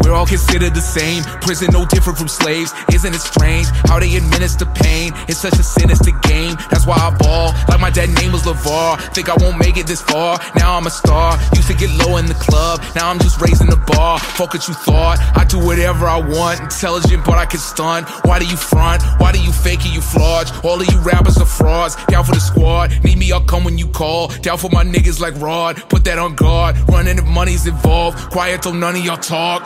[0.01, 1.23] We're all considered the same.
[1.42, 2.73] Prison no different from slaves.
[2.94, 5.12] Isn't it strange how they administer pain?
[5.29, 6.57] It's such a sinister game.
[6.71, 7.53] That's why I ball.
[7.68, 9.12] Like my dad name was LaVar.
[9.12, 10.38] Think I won't make it this far.
[10.57, 11.37] Now I'm a star.
[11.55, 12.81] Used to get low in the club.
[12.94, 14.18] Now I'm just raising the bar.
[14.18, 15.18] Fuck what you thought.
[15.37, 16.61] I do whatever I want.
[16.61, 18.09] Intelligent, but I can stunt.
[18.25, 19.03] Why do you front?
[19.18, 19.92] Why do you fake it?
[19.92, 20.51] You fraud.
[20.64, 21.97] All of you rappers are frauds.
[22.07, 22.92] Down for the squad.
[23.05, 24.29] Need me, I'll come when you call.
[24.40, 25.77] Down for my niggas like Rod.
[25.90, 26.79] Put that on guard.
[26.88, 27.97] Running if money's involved.
[27.98, 29.64] Quiet till none of y'all talk.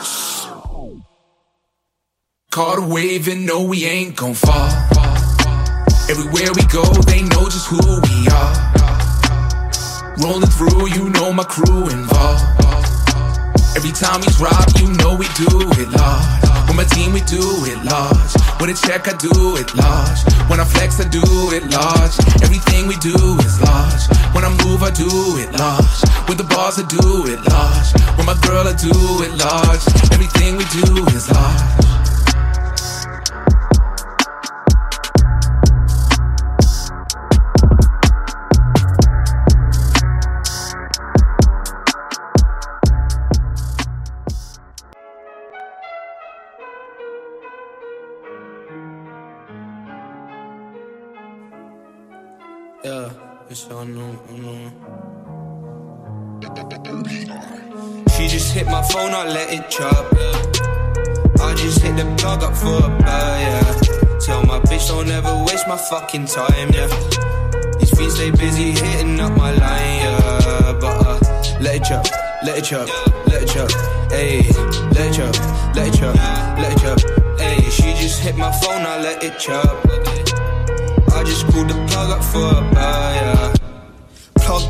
[2.49, 4.69] Caught a wave and no, we ain't gon' fall.
[6.09, 8.55] Everywhere we go, they know just who we are.
[10.17, 12.43] Rolling through, you know my crew involved.
[13.77, 16.52] Every time we drop, you know we do it large.
[16.73, 17.37] With my team, we do
[17.69, 18.33] it large.
[18.59, 20.25] With a check, I do it large.
[20.49, 21.21] When I flex, I do
[21.53, 22.17] it large.
[22.41, 23.13] Everything we do
[23.45, 24.09] is large.
[24.33, 25.05] When I move, I do
[25.37, 26.01] it large.
[26.27, 27.93] With the bars, I do it large.
[28.17, 28.89] With my girl, I do
[29.21, 29.85] it large.
[30.17, 32.02] Everything we do is large.
[58.15, 61.43] She just hit my phone, I let it chop, yeah.
[61.43, 64.19] I just hit the plug up for a buy, yeah.
[64.21, 66.87] Tell my bitch don't ever waste my fucking time, yeah.
[67.77, 70.77] These fiends stay busy hitting up my line, yeah.
[70.79, 71.19] But uh,
[71.59, 72.05] let it chop,
[72.45, 72.87] let it chop,
[73.27, 73.69] let it chop,
[74.11, 74.47] ayy.
[74.95, 76.15] Let it chop, let it chop,
[76.57, 76.99] let it chop,
[77.37, 77.69] ayy.
[77.69, 79.85] She just hit my phone, I let it chop.
[81.11, 83.62] I just pulled the plug up for a buyer.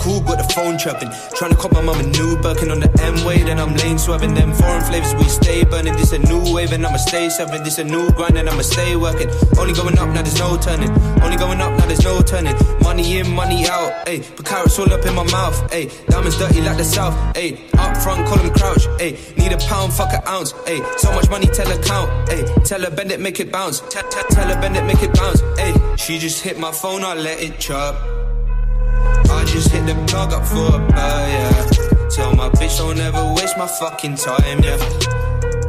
[0.03, 1.11] Cool, but the phone trapping.
[1.35, 3.97] Trying to cop my mum a new Birkin on the M way, then I'm lane
[3.97, 4.33] swerving.
[4.33, 5.93] Them foreign flavors, we stay burning.
[5.93, 7.63] This a new wave, and I'ma stay serving.
[7.63, 9.29] This a new grind, and I'ma stay working.
[9.57, 10.89] Only going up, now there's no turning.
[11.21, 12.55] Only going up, now there's no turning.
[12.81, 14.23] Money in, money out, ayy.
[14.35, 15.89] But carats all up in my mouth, ayy.
[16.07, 17.57] Diamonds dirty like the south, ayy.
[17.77, 19.37] Up front, call them Crouch, ayy.
[19.37, 20.81] Need a pound, fuck an ounce, ayy.
[20.99, 22.63] So much money, tell her count, ayy.
[22.63, 23.81] Tell her bend it, make it bounce.
[23.89, 25.99] Tell her bend it, make it bounce, ayy.
[25.99, 28.12] She just hit my phone, I let it chop.
[29.29, 32.09] I just hit the plug up for a yeah.
[32.09, 34.77] Tell my bitch don't ever waste my fucking time, yeah.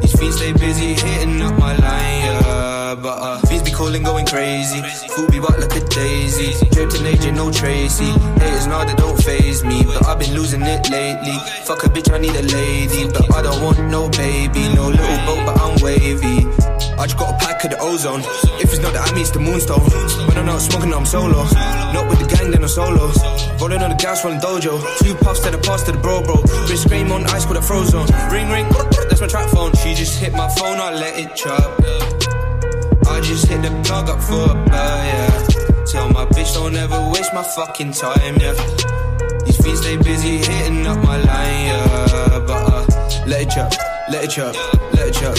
[0.01, 2.95] These fiends stay busy hitting up my line, yeah.
[3.01, 4.81] But uh, fiends be calling, going crazy.
[5.13, 6.53] Food be bought like a daisy.
[6.69, 8.11] Dripped in agent, no Tracy.
[8.39, 11.37] Haters now they don't faze me, but I've been losing it lately.
[11.63, 15.17] Fuck a bitch, I need a lady, but I don't want no baby, no little
[15.25, 15.44] boat.
[17.05, 18.21] I just got a pack of the ozone.
[18.57, 19.85] If it's not the Ami, it's the moonstone.
[20.25, 21.45] When I'm not smoking, I'm solo.
[21.93, 23.13] Not with the gang, then I'm solo.
[23.61, 24.81] Rolling on the gas, rolling dojo.
[25.05, 26.41] Two puffs to the pass to the bro, bro.
[26.65, 28.09] Bitch scream on ice with a frozen.
[28.33, 28.65] Ring, ring,
[29.05, 29.71] that's my trap phone.
[29.85, 31.77] She just hit my phone, I let it chop.
[33.05, 35.85] I just hit the plug up for a bar, yeah.
[35.85, 38.57] Tell my bitch don't ever waste my fucking time, yeah.
[39.45, 42.41] These fiends stay busy hitting up my line, yeah.
[42.49, 43.69] But uh, let it chop,
[44.09, 44.55] let it chop,
[44.97, 45.37] let it chop,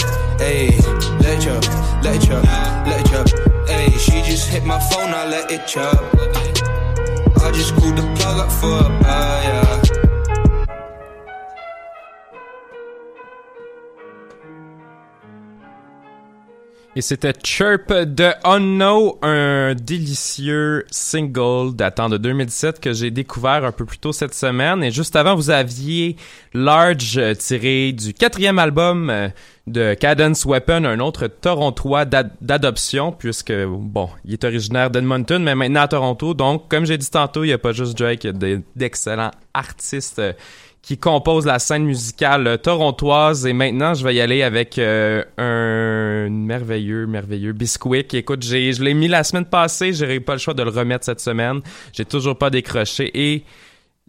[16.97, 23.71] Et c'était Chirp de Unknown, un délicieux single datant de 2017 que j'ai découvert un
[23.71, 24.83] peu plus tôt cette semaine.
[24.83, 26.15] Et juste avant, vous aviez
[26.55, 29.29] Large tiré du quatrième album euh,
[29.67, 35.55] de Cadence Weapon, un autre Torontois d'ad- d'adoption, puisque, bon, il est originaire d'Edmonton, mais
[35.55, 36.33] maintenant à Toronto.
[36.33, 38.61] Donc, comme j'ai dit tantôt, il n'y a pas juste Drake, il y a de-
[38.75, 40.33] d'excellents artistes euh,
[40.81, 43.45] qui composent la scène musicale euh, torontoise.
[43.45, 48.13] Et maintenant, je vais y aller avec euh, un merveilleux, merveilleux Bisquick.
[48.13, 51.03] Écoute, j'ai, je l'ai mis la semaine passée, j'aurais pas le choix de le remettre
[51.03, 51.59] cette semaine.
[51.91, 53.43] J'ai toujours pas décroché et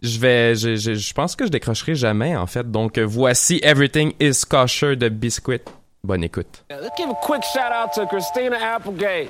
[0.01, 2.69] je vais, je, je, je pense que je décrocherai jamais en fait.
[2.69, 5.61] Donc voici Everything is Kosher de Biscuit.
[6.03, 6.63] Bonne écoute.
[6.69, 9.29] Let's give a quick shout out to Christina Applegate.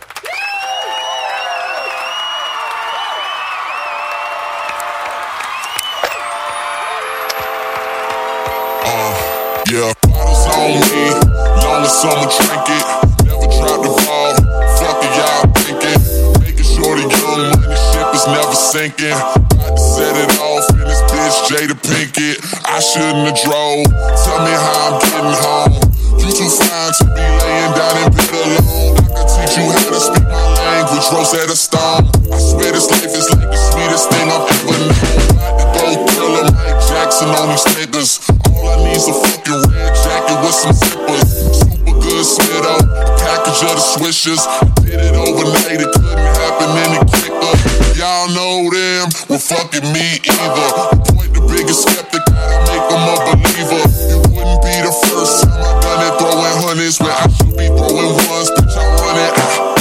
[9.72, 11.14] Yeah, bottles on me,
[11.62, 12.86] long as someone drink it.
[13.26, 14.34] Never drop the ball,
[14.82, 16.42] fuck it, y'all thinking.
[16.42, 17.79] Making sure the young money
[18.20, 19.16] is never sinking.
[19.16, 22.38] About to set it off in this bitch, Jada Pinkett.
[22.68, 23.88] I shouldn't have drove.
[24.28, 25.74] Tell me how I'm getting home.
[26.20, 29.00] You too fine to be laying down in bed alone.
[29.00, 32.12] I can teach you how to speak my language, Rosetta Stone.
[32.28, 35.30] I swear this life is like the sweetest thing I've ever known.
[35.40, 38.12] About to go thriller Mike Jackson on these niggas.
[38.52, 41.30] All I need's a fucking red jacket with some zippers.
[41.56, 42.84] Super good out,
[43.22, 44.44] package of the swishers.
[44.84, 47.69] Did it overnight, it couldn't happen in the kicker.
[48.00, 50.72] Y'all know them, well fucking me either.
[51.12, 53.84] Point the biggest skeptic, gotta make them a believer.
[53.84, 57.68] It wouldn't be the first time I done it, throwing hundreds when I should be
[57.68, 58.56] throwing ones.
[58.56, 59.36] Bitch, I'm running.
[59.36, 59.76] Ah.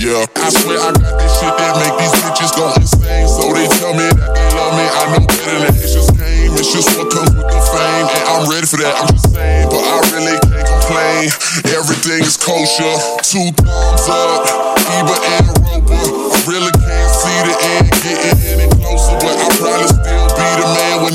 [0.00, 3.28] Yeah, I swear I got this shit that make these bitches go insane.
[3.28, 4.88] So they tell me that they love me.
[4.88, 6.56] I know better than it's just game.
[6.56, 8.08] It's just what comes with the fame.
[8.16, 9.68] And I'm ready for that, I'm just saying.
[9.68, 11.28] But I really can't complain.
[11.68, 12.96] Everything is kosher.
[13.20, 14.48] Two thumbs up,
[14.88, 15.59] Eva and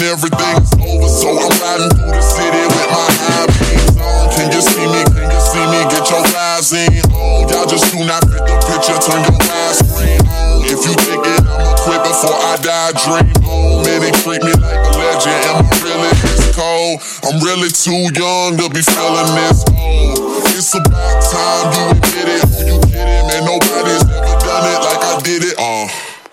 [0.05, 1.09] man when everything is over.
[1.09, 4.29] So I'm riding through the city with my high beams on.
[4.33, 5.01] Can you see me?
[5.09, 5.79] Can you see me?
[5.89, 7.49] Get your eyes in on.
[7.49, 8.97] Y'all just do not fit the picture.
[9.01, 10.65] Turn your widescreen on.
[10.65, 12.91] If you think it, I'ma quit before I die.
[13.01, 13.85] Dream on.
[13.85, 15.41] Many treat me like a legend.
[15.49, 17.01] Am I really this cold?
[17.25, 20.43] I'm really too young to be feeling this old.
[20.53, 22.41] It's about time you admit it.
[22.45, 23.25] Who you kidding?
[23.27, 25.55] Man, nobody's ever done it like I did it.
[25.57, 25.87] Uh,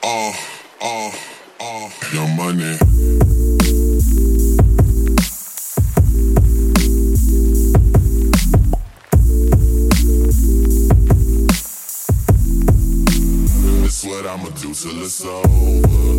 [0.04, 0.32] uh,
[0.80, 1.10] uh,
[1.60, 1.90] uh.
[2.12, 2.91] Your money.
[14.74, 15.42] Till it's over,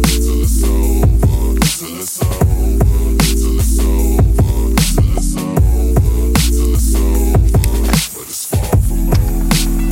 [0.04, 2.78] till it's over, till it's over,
[3.18, 7.50] till it's over, till it's over, till it's over.
[8.14, 9.90] But it's far from over.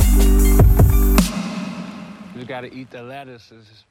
[2.38, 3.84] You gotta eat the lettuces.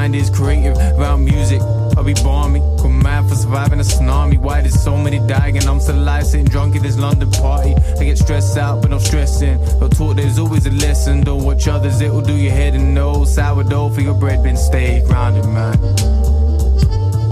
[0.00, 0.76] Mind is creative.
[0.98, 1.60] Around music,
[1.96, 2.60] I'll be balmy.
[2.80, 4.38] Go mad for surviving a tsunami.
[4.38, 7.74] Why there's so many dying and I'm still alive, sitting drunk at this London party.
[7.98, 9.58] I get stressed out, but I'm stressing.
[9.78, 11.22] But taught there's always a lesson.
[11.22, 13.34] Don't watch others, it'll do your head and nose.
[13.34, 15.76] Sourdough for your bread, been stay grounded, man.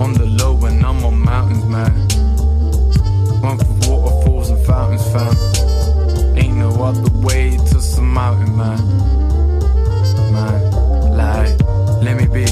[0.05, 1.93] On the low when I'm on mountains, man.
[3.49, 5.35] One for waterfalls and fountains, fam.
[6.37, 8.79] Ain't no other way to some mountain, man.
[10.35, 10.61] Man,
[11.17, 11.68] like,
[12.19, 12.45] me be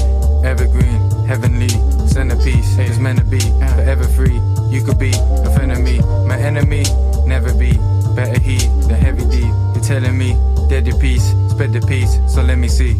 [0.45, 1.67] evergreen, heavenly,
[2.07, 2.77] centerpiece.
[2.77, 3.39] It's meant to be
[3.75, 4.39] forever free.
[4.69, 6.83] You could be a friend of me, my enemy,
[7.25, 7.73] never be.
[8.15, 9.39] Better heed the heavy D.
[9.73, 10.37] You're telling me,
[10.69, 12.93] dead your peace, spread the peace, so let me see.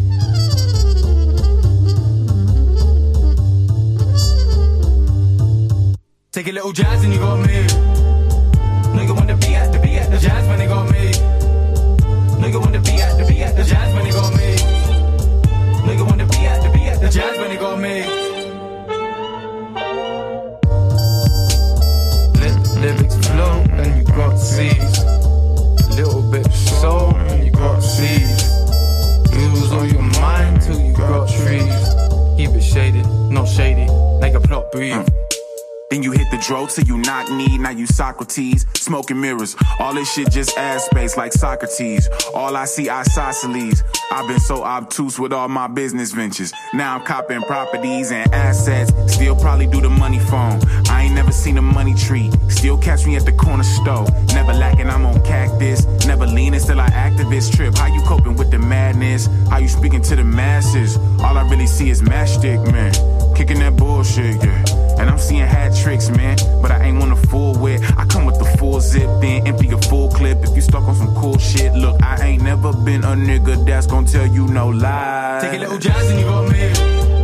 [6.32, 7.66] Take a little jazz and you got me.
[8.96, 11.12] Nigga wanna be at the be at the jazz when they got me.
[12.42, 14.17] Nigga wanna be at the be at the jazz when they got me.
[17.00, 18.02] The jazz when they got me.
[22.40, 24.98] Li- lyrics flow and you got seeds.
[25.02, 28.42] A little bit soul and you got seeds.
[29.32, 31.78] Use all your mind till you got trees.
[32.36, 33.86] Keep it shaded, not shady,
[34.20, 35.06] like a plot breathe.
[35.90, 38.66] Then you hit the dro till you knock me, now you Socrates.
[38.74, 42.10] Smoking mirrors, all this shit just ass space like Socrates.
[42.34, 43.82] All I see isosceles.
[44.10, 46.52] I've been so obtuse with all my business ventures.
[46.74, 48.92] Now I'm copping properties and assets.
[49.10, 50.60] Still probably do the money phone.
[50.90, 52.30] I ain't never seen a money tree.
[52.50, 54.06] Still catch me at the corner store.
[54.34, 55.86] Never lacking, I'm on cactus.
[56.06, 57.74] Never leaning, still I activist trip.
[57.78, 59.26] How you coping with the madness?
[59.48, 60.98] How you speaking to the masses?
[61.20, 62.92] All I really see is matchstick, man.
[63.34, 64.87] Kicking that bullshit, yeah.
[64.98, 66.36] And I'm seeing hat tricks, man.
[66.60, 67.82] But I ain't want to fool with.
[67.96, 70.38] I come with the full zip, then empty a full clip.
[70.42, 73.86] If you stuck on some cool shit, look, I ain't never been a nigga that's
[73.86, 75.42] gonna tell you no lies.
[75.42, 77.17] Take a little jazz and you got me.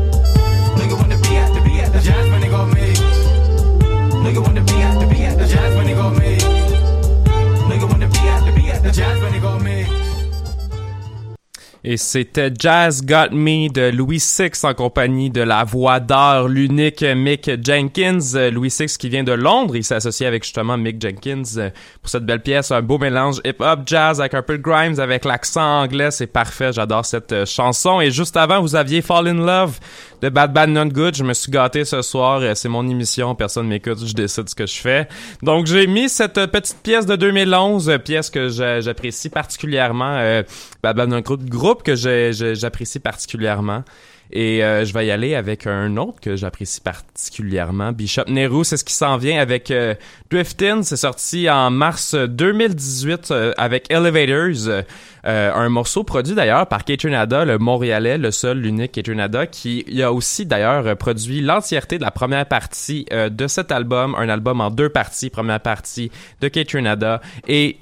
[11.87, 17.03] Et c'était Jazz Got Me de Louis Six en compagnie de la voix d'or, l'unique
[17.03, 18.51] Mick Jenkins.
[18.51, 21.68] Louis Six qui vient de Londres, il s'est associé avec justement Mick Jenkins euh,
[22.01, 25.26] pour cette belle pièce, un beau mélange hip-hop, jazz avec un peu de grimes, avec
[25.26, 28.01] l'accent anglais, c'est parfait, j'adore cette euh, chanson.
[28.01, 29.78] Et juste avant, vous aviez Fall in Love
[30.25, 33.35] de Bad Bad Not Good, je me suis gâté ce soir, euh, c'est mon émission,
[33.35, 35.07] personne m'écoute, je décide ce que je fais.
[35.43, 40.16] Donc j'ai mis cette euh, petite pièce de 2011, euh, pièce que j'a- j'apprécie particulièrement,
[40.16, 40.43] euh,
[40.83, 43.85] Bad Bad Not Good, groupe que j'apprécie particulièrement.
[44.31, 48.77] Et euh, je vais y aller avec un autre que j'apprécie particulièrement, Bishop Nehru, c'est
[48.77, 49.95] ce qui s'en vient avec euh,
[50.31, 54.85] Driftin, c'est sorti en mars 2018 euh, avec Elevators,
[55.25, 60.47] un morceau produit d'ailleurs par Nada, le Montréalais, le seul, l'unique Nada, qui a aussi
[60.47, 65.31] d'ailleurs produit l'entièreté de la première partie de cet album, un album en deux parties,
[65.31, 66.11] première partie
[66.41, 67.79] de Nada, et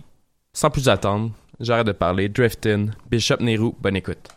[0.53, 4.29] sans plus attendre, j'arrête de parler, Driftin, Bishop Nehru, bonne écoute.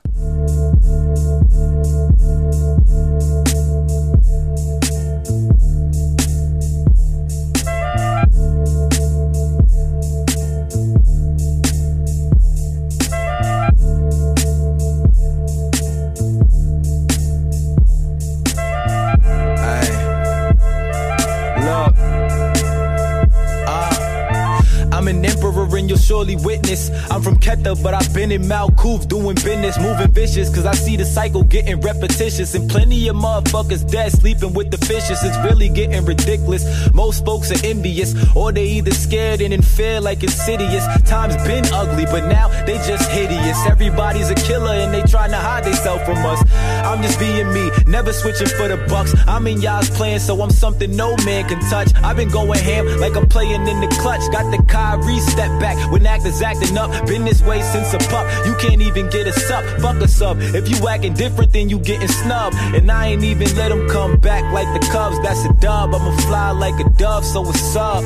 [23.67, 24.89] Ah.
[24.91, 26.89] I'm an emperor and you'll surely witness.
[27.11, 30.95] I'm from Keta, but I've been in Malkoof doing business, moving vicious, cause I see
[30.95, 32.55] the cycle getting repetitious.
[32.55, 35.23] And plenty of motherfuckers dead sleeping with the fishes.
[35.23, 36.63] It's really getting ridiculous.
[36.93, 40.85] Most folks are envious, or they either scared and in fear like insidious.
[41.03, 43.57] Times been ugly, but now they just hideous.
[43.65, 46.41] Everybody's a killer and they trying to hide themselves from us.
[46.85, 49.13] I'm just being me, never switching for the bucks.
[49.27, 51.89] I'm in y'all's playing, so I'm something no man can touch.
[52.03, 54.21] I've been going ham like I'm playing in the clutch.
[54.31, 56.89] Got the Kyrie step back when actors acting up.
[57.07, 58.25] Been this way since a pup.
[58.45, 59.63] You can't even get a up.
[59.81, 60.37] Fuck us up.
[60.39, 62.55] If you acting different, then you getting snubbed.
[62.75, 65.19] And I ain't even let them come back like the Cubs.
[65.21, 65.93] That's a dub.
[65.93, 68.03] I'ma fly like a dove, so what's up?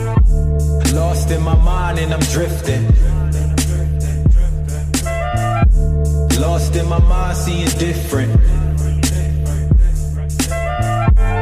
[0.94, 2.86] Lost in my mind and I'm drifting.
[6.40, 8.32] Lost in my mind, seeing different.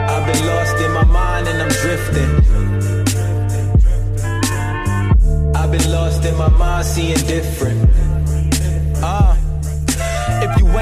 [0.10, 2.57] I've been lost in my mind and I'm drifting.
[5.68, 7.90] I've been lost in my mind, seeing different.
[9.04, 9.34] Ah.
[9.34, 9.37] You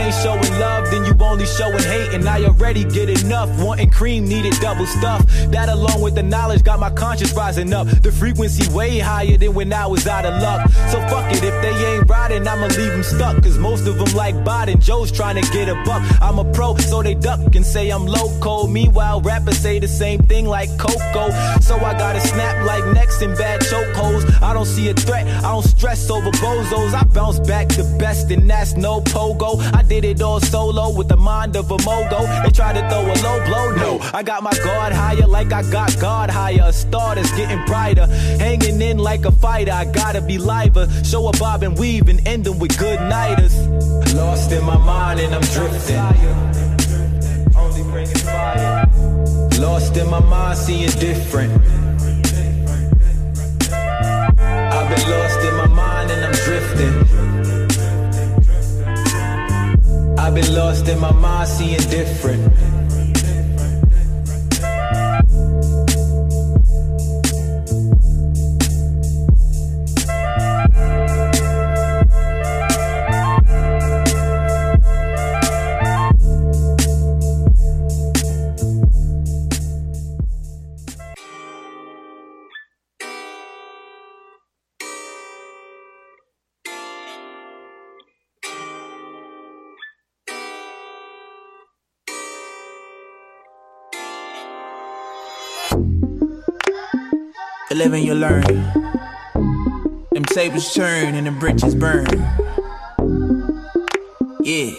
[0.05, 2.13] ain't showing love, then you only showing hate.
[2.13, 3.49] And I already get enough.
[3.59, 5.25] Wanting cream, needed double stuff.
[5.49, 7.87] That along with the knowledge got my conscience rising up.
[7.87, 10.69] The frequency way higher than when I was out of luck.
[10.91, 13.41] So fuck it, if they ain't riding, I'ma leave them stuck.
[13.43, 14.79] Cause most of them like Biden.
[14.79, 16.03] Joe's trying to get a buck.
[16.21, 18.67] I'm a pro, so they duck and say I'm loco.
[18.67, 21.31] Meanwhile, rappers say the same thing like Coco.
[21.61, 24.41] So I gotta snap like necks and bad chokeholds.
[24.41, 26.93] I don't see a threat, I don't stress over bozos.
[26.93, 29.59] I bounce back the best, and that's no pogo.
[29.73, 32.21] I did it all solo with the mind of a mogo.
[32.43, 33.99] They try to throw a low blow, no.
[34.13, 36.63] I got my guard higher like I got God higher.
[36.65, 38.05] A star that's getting brighter,
[38.37, 39.71] hanging in like a fighter.
[39.71, 40.87] I gotta be liver.
[41.03, 43.55] Show a bob and weave and ending with good nighters.
[44.13, 45.97] Lost in my mind and I'm drifting.
[47.55, 48.89] Only bringing fire.
[49.59, 51.53] Lost in my mind, seeing different.
[54.75, 57.44] I've been lost in my mind and I'm drifting.
[60.35, 62.74] I've been lost in my mind, seeing different.
[97.85, 98.41] Live and you learn.
[100.11, 102.07] Them tables turn and the bridges burn.
[104.41, 104.71] Yeah.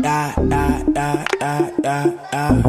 [0.00, 2.62] Da, da, da, da, da, da.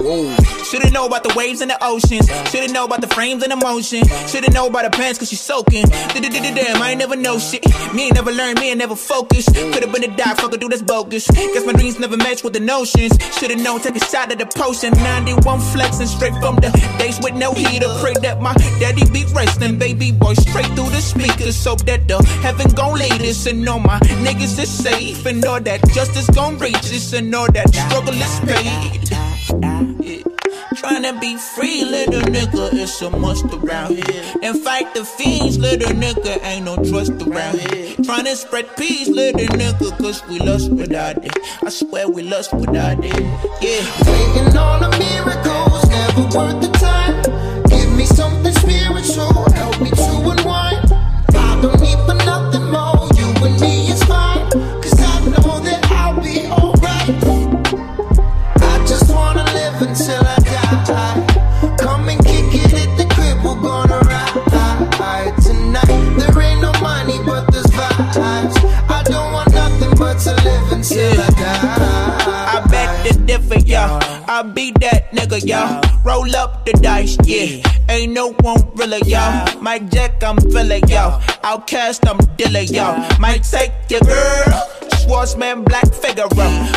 [0.00, 0.39] Whoa.
[0.70, 2.30] Should've know about the waves and the oceans.
[2.50, 4.06] Should've know about the frames and the motion.
[4.28, 5.84] Should've know about the pants cause she's soaking.
[5.84, 7.64] Damn, I ain't never know shit.
[7.92, 9.52] Me ain't never learned, me ain't never focused.
[9.52, 11.28] Could've been a doc, fucker, do this bogus.
[11.28, 13.18] Guess my dreams never match with the notions.
[13.36, 14.92] Should've known, take a shot at the potion.
[14.92, 17.88] 91 flexing straight from the days with no heater.
[18.00, 21.56] Pray that my daddy be resting, baby boy, straight through the speakers.
[21.56, 23.46] So that the heaven gon' lead us.
[23.46, 25.26] And all my niggas is safe.
[25.26, 27.12] And all that justice gon' reach us.
[27.12, 29.99] And all that struggle is paid.
[30.82, 30.90] Yeah.
[30.90, 34.24] Tryna be free, little nigga, it's a must around here.
[34.42, 37.96] And fight the fiends, little nigga, ain't no trust around here.
[37.96, 41.36] Tryna spread peace, little nigga, cause we lust without it.
[41.64, 43.20] I swear we lost without it.
[43.60, 43.84] Yeah.
[44.06, 47.22] Waiting on a miracle's never worth the time.
[47.68, 49.49] Give me something spiritual,
[76.10, 77.62] Roll up the dice, yeah.
[77.88, 79.46] Ain't no one really, y'all.
[79.62, 81.22] Mike Jack, I'm feeling, y'all.
[81.44, 82.98] Outcast, I'm dealing, y'all.
[83.20, 84.79] Might take your girl.
[85.04, 86.28] Schwarzman, Black Figaro.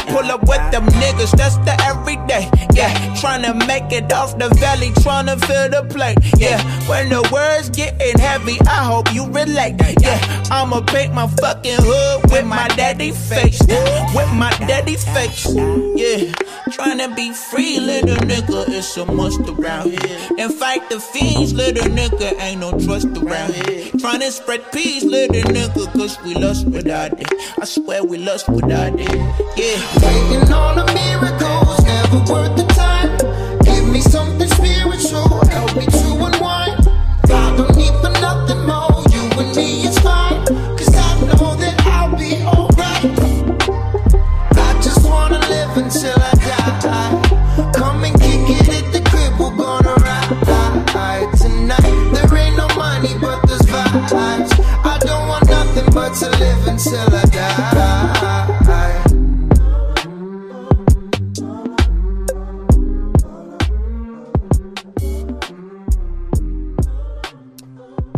[0.07, 2.49] Pull up with them niggas, that's the everyday.
[2.73, 6.17] Yeah, tryna make it off the valley, tryna fill the plate.
[6.37, 9.75] Yeah, when the words getting heavy, I hope you relate.
[10.01, 10.19] Yeah,
[10.51, 13.59] I'ma paint my fucking hood with my daddy face.
[14.15, 15.45] With my daddy face.
[15.53, 16.31] Yeah,
[16.73, 20.19] tryna be free, little nigga, it's a must around here.
[20.39, 23.85] And fight the fiends, little nigga, ain't no trust around here.
[23.93, 27.27] Tryna spread peace, little nigga, cause we lost without it.
[27.59, 29.09] I swear we we lust without it.
[29.57, 29.81] Yeah.
[30.05, 33.09] Waiting on a miracle's never worth the time.
[33.65, 36.77] Give me something spiritual, help me to unwind.
[37.25, 40.45] I don't need for nothing more, you and me is fine.
[40.77, 43.03] Cause I know that I'll be alright.
[44.67, 46.33] I just wanna live until I
[46.85, 47.71] die.
[47.73, 51.95] Come and kick it at the crib, we're gonna ride tonight.
[52.13, 54.53] There ain't no money, but there's vibes.
[54.85, 57.92] I don't want nothing but to live until I die.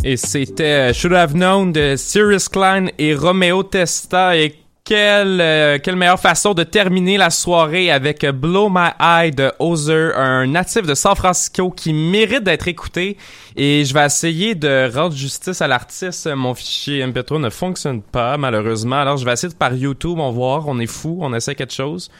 [0.08, 4.36] Et c'était euh, Should Have Known de Sirius Klein et Romeo Testa.
[4.36, 4.54] Et
[4.84, 10.16] quelle, euh, quelle meilleure façon de terminer la soirée avec Blow My Eye de Ozer,
[10.16, 13.16] un natif de San Francisco qui mérite d'être écouté.
[13.56, 16.28] Et je vais essayer de rendre justice à l'artiste.
[16.32, 19.00] Mon fichier MP3 ne fonctionne pas, malheureusement.
[19.00, 21.56] Alors je vais essayer de par YouTube, on va voir, on est fou, on essaie
[21.56, 22.12] quelque chose.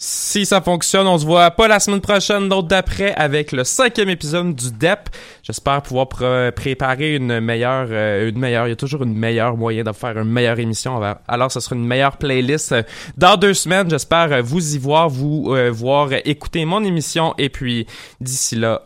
[0.00, 4.08] Si ça fonctionne, on se voit pas la semaine prochaine, d'autres d'après, avec le cinquième
[4.08, 5.08] épisode du DEP.
[5.42, 9.56] J'espère pouvoir pr- préparer une meilleure, euh, une meilleure, il y a toujours une meilleure
[9.56, 11.00] moyen de faire une meilleure émission.
[11.26, 12.82] Alors, ce sera une meilleure playlist euh,
[13.16, 13.90] dans deux semaines.
[13.90, 17.34] J'espère euh, vous y voir, vous voir écouter mon émission.
[17.36, 17.84] Et puis,
[18.20, 18.82] d'ici là,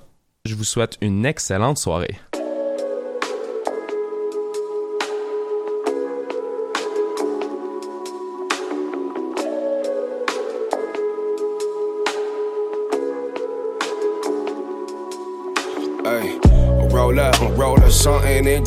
[0.47, 2.17] je vous souhaite une excellente soirée.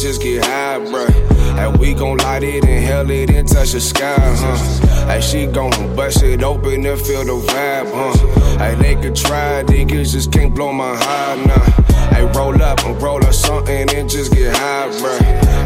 [0.06, 1.24] Just get high, bruh.
[1.66, 5.07] And we gon' light it, inhale it, and touch the sky, huh?
[5.07, 8.57] Hey, she gon' bust it open and feel the vibe, huh?
[8.59, 11.86] Hey, they could try, niggas just can't blow my high, nah.
[12.13, 15.22] Hey, roll up and roll up something and just get high, bruh.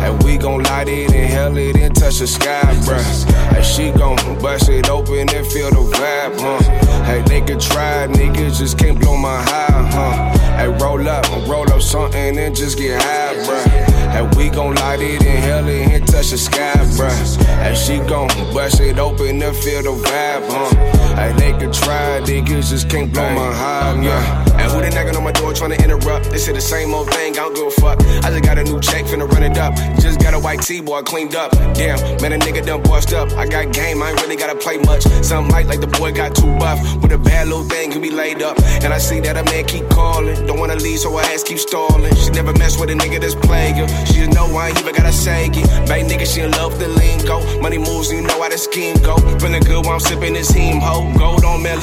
[0.05, 3.53] And we gon' light it, inhale it, and touch the sky, bruh.
[3.53, 7.03] Hey, she gon' bust it open and feel the vibe, huh?
[7.03, 10.37] Hey, they could try, niggas just can't blow my high, huh?
[10.55, 13.89] Hey, roll up and roll up something and just get high, bruh.
[14.09, 17.47] And we gon' light it, inhale it, and touch the sky, bruh.
[17.65, 21.15] And she gon' bust it open and feel the vibe, huh?
[21.15, 24.48] Hey, they could try, niggas just can't blow my high, yeah.
[24.59, 26.29] And who they knocking on my door trying to interrupt?
[26.31, 27.99] They say the same old thing, I don't give a fuck.
[28.23, 29.73] I just got a new check, finna run it up.
[29.99, 31.51] Just got a white T-boy cleaned up.
[31.73, 33.31] Damn, man, a nigga done bust up.
[33.33, 35.03] I got game, I ain't really gotta play much.
[35.23, 36.79] Something like, like the boy got too buff.
[37.01, 38.59] With a bad little thing can be laid up.
[38.83, 40.45] And I see that a man keep calling.
[40.45, 42.13] Don't wanna leave, so her ass keep stalling.
[42.15, 43.77] She never mess with a nigga that's plague.
[44.07, 45.87] She just know I ain't even gotta say it.
[45.87, 47.39] Bad nigga, she love the lingo.
[47.61, 49.15] Money moves, you know how the scheme go.
[49.39, 51.11] Feeling good while I'm sipping this heme ho.
[51.17, 51.78] Gold on man,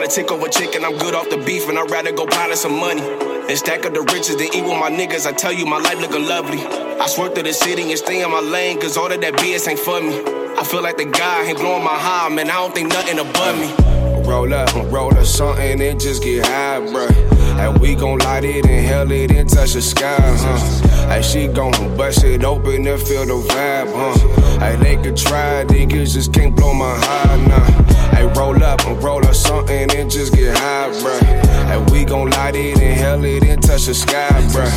[0.00, 0.06] the.
[0.06, 3.02] Politic over chicken, I'm good off the beef, and I'd rather go pile some money.
[3.48, 5.26] And stack up the riches than eat with my niggas.
[5.26, 6.60] I tell you, my life looking lovely.
[6.60, 9.68] I swear to the city and stay in my lane, cause all of that BS
[9.68, 10.20] ain't for me.
[10.58, 12.50] I feel like the guy ain't blowing my high, man.
[12.50, 13.72] I don't think nothing above me.
[14.28, 17.10] Roll up, roll up something and just get high, bruh.
[17.58, 21.08] And we gon' light it, inhale it, and touch the sky, huh?
[21.08, 24.58] Hey, she gon' bust it open and feel the vibe, huh?
[24.60, 27.86] Hey, they could try, niggas just can't blow my high, nah.
[28.16, 31.22] Hey, roll up and roll up something and just get high, bruh.
[31.72, 34.70] And we gon' light it, inhale it, and touch the sky, bruh.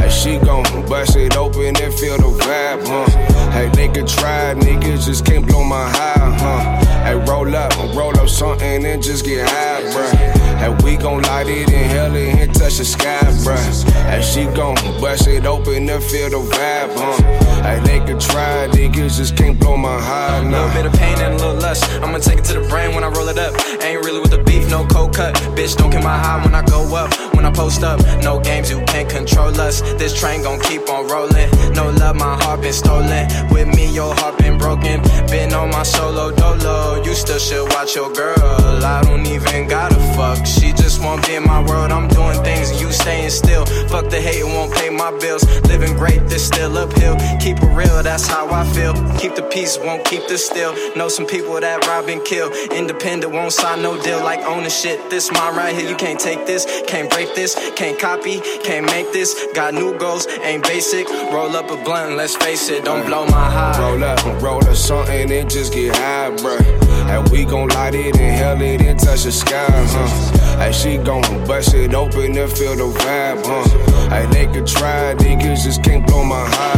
[0.00, 3.50] Hey, she gon' bust it open and feel the vibe, huh?
[3.50, 6.86] Hey, they could try, niggas just can't blow my high, huh?
[7.04, 10.36] Hey, roll up and roll up something and just get high, bruh.
[10.64, 13.94] And we gon' light it, inhale it, and touch the sky, bruh.
[14.06, 17.46] And she gon' bust it open and feel the vibe, huh?
[17.62, 21.18] Hey, they could try, niggas just can't blow my high, A little bit of pain
[21.18, 21.84] and a little lust.
[22.00, 23.54] I'ma take it to the brain when I roll it up.
[23.82, 25.34] Ain't really with the beef, no cold cut.
[25.56, 27.12] Bitch, don't get my high when I go up.
[27.34, 29.80] When I post up, no games, you can't control us.
[30.00, 31.50] This train gon' keep on rolling.
[31.72, 33.28] No love, my heart been stolen.
[33.50, 35.02] With me, your heart been broken.
[35.28, 37.02] Been on my solo dolo.
[37.02, 38.36] You still should watch your girl.
[38.84, 40.44] I don't even gotta fuck.
[40.46, 41.92] She just won't be in my world.
[41.92, 43.64] I'm doing things you staying still.
[43.88, 45.44] Fuck the hate, it won't pay my bills.
[45.68, 47.16] Living great, this still uphill.
[47.40, 48.94] Keep it real, that's how I feel.
[49.18, 50.74] Keep the peace, won't keep the still.
[50.96, 52.50] Know some people that rob and kill.
[52.76, 55.08] Independent, won't sign no deal like owning shit.
[55.08, 59.10] This mine right here, you can't take this, can't break this, can't copy, can't make
[59.12, 59.46] this.
[59.54, 61.08] Got new goals, ain't basic.
[61.32, 63.80] Roll up a blunt, let's face it, don't blow my high.
[63.80, 66.60] Roll up and roll up something and just get high, bruh.
[67.08, 70.58] And we gon' light it, inhale it, and touch the sky, huh?
[70.58, 74.10] Hey, she gon' bust it open and feel the vibe, huh?
[74.10, 76.75] Hey, they could try, niggas just can't blow my high,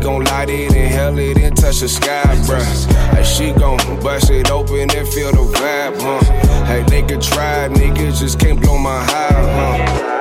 [0.00, 3.14] gon' light it, inhale it, and touch the sky, bruh.
[3.14, 6.64] Hey, she gon' bust it open and feel the vibe, huh?
[6.64, 10.19] Hey, they could try, niggas just can't blow my high, huh?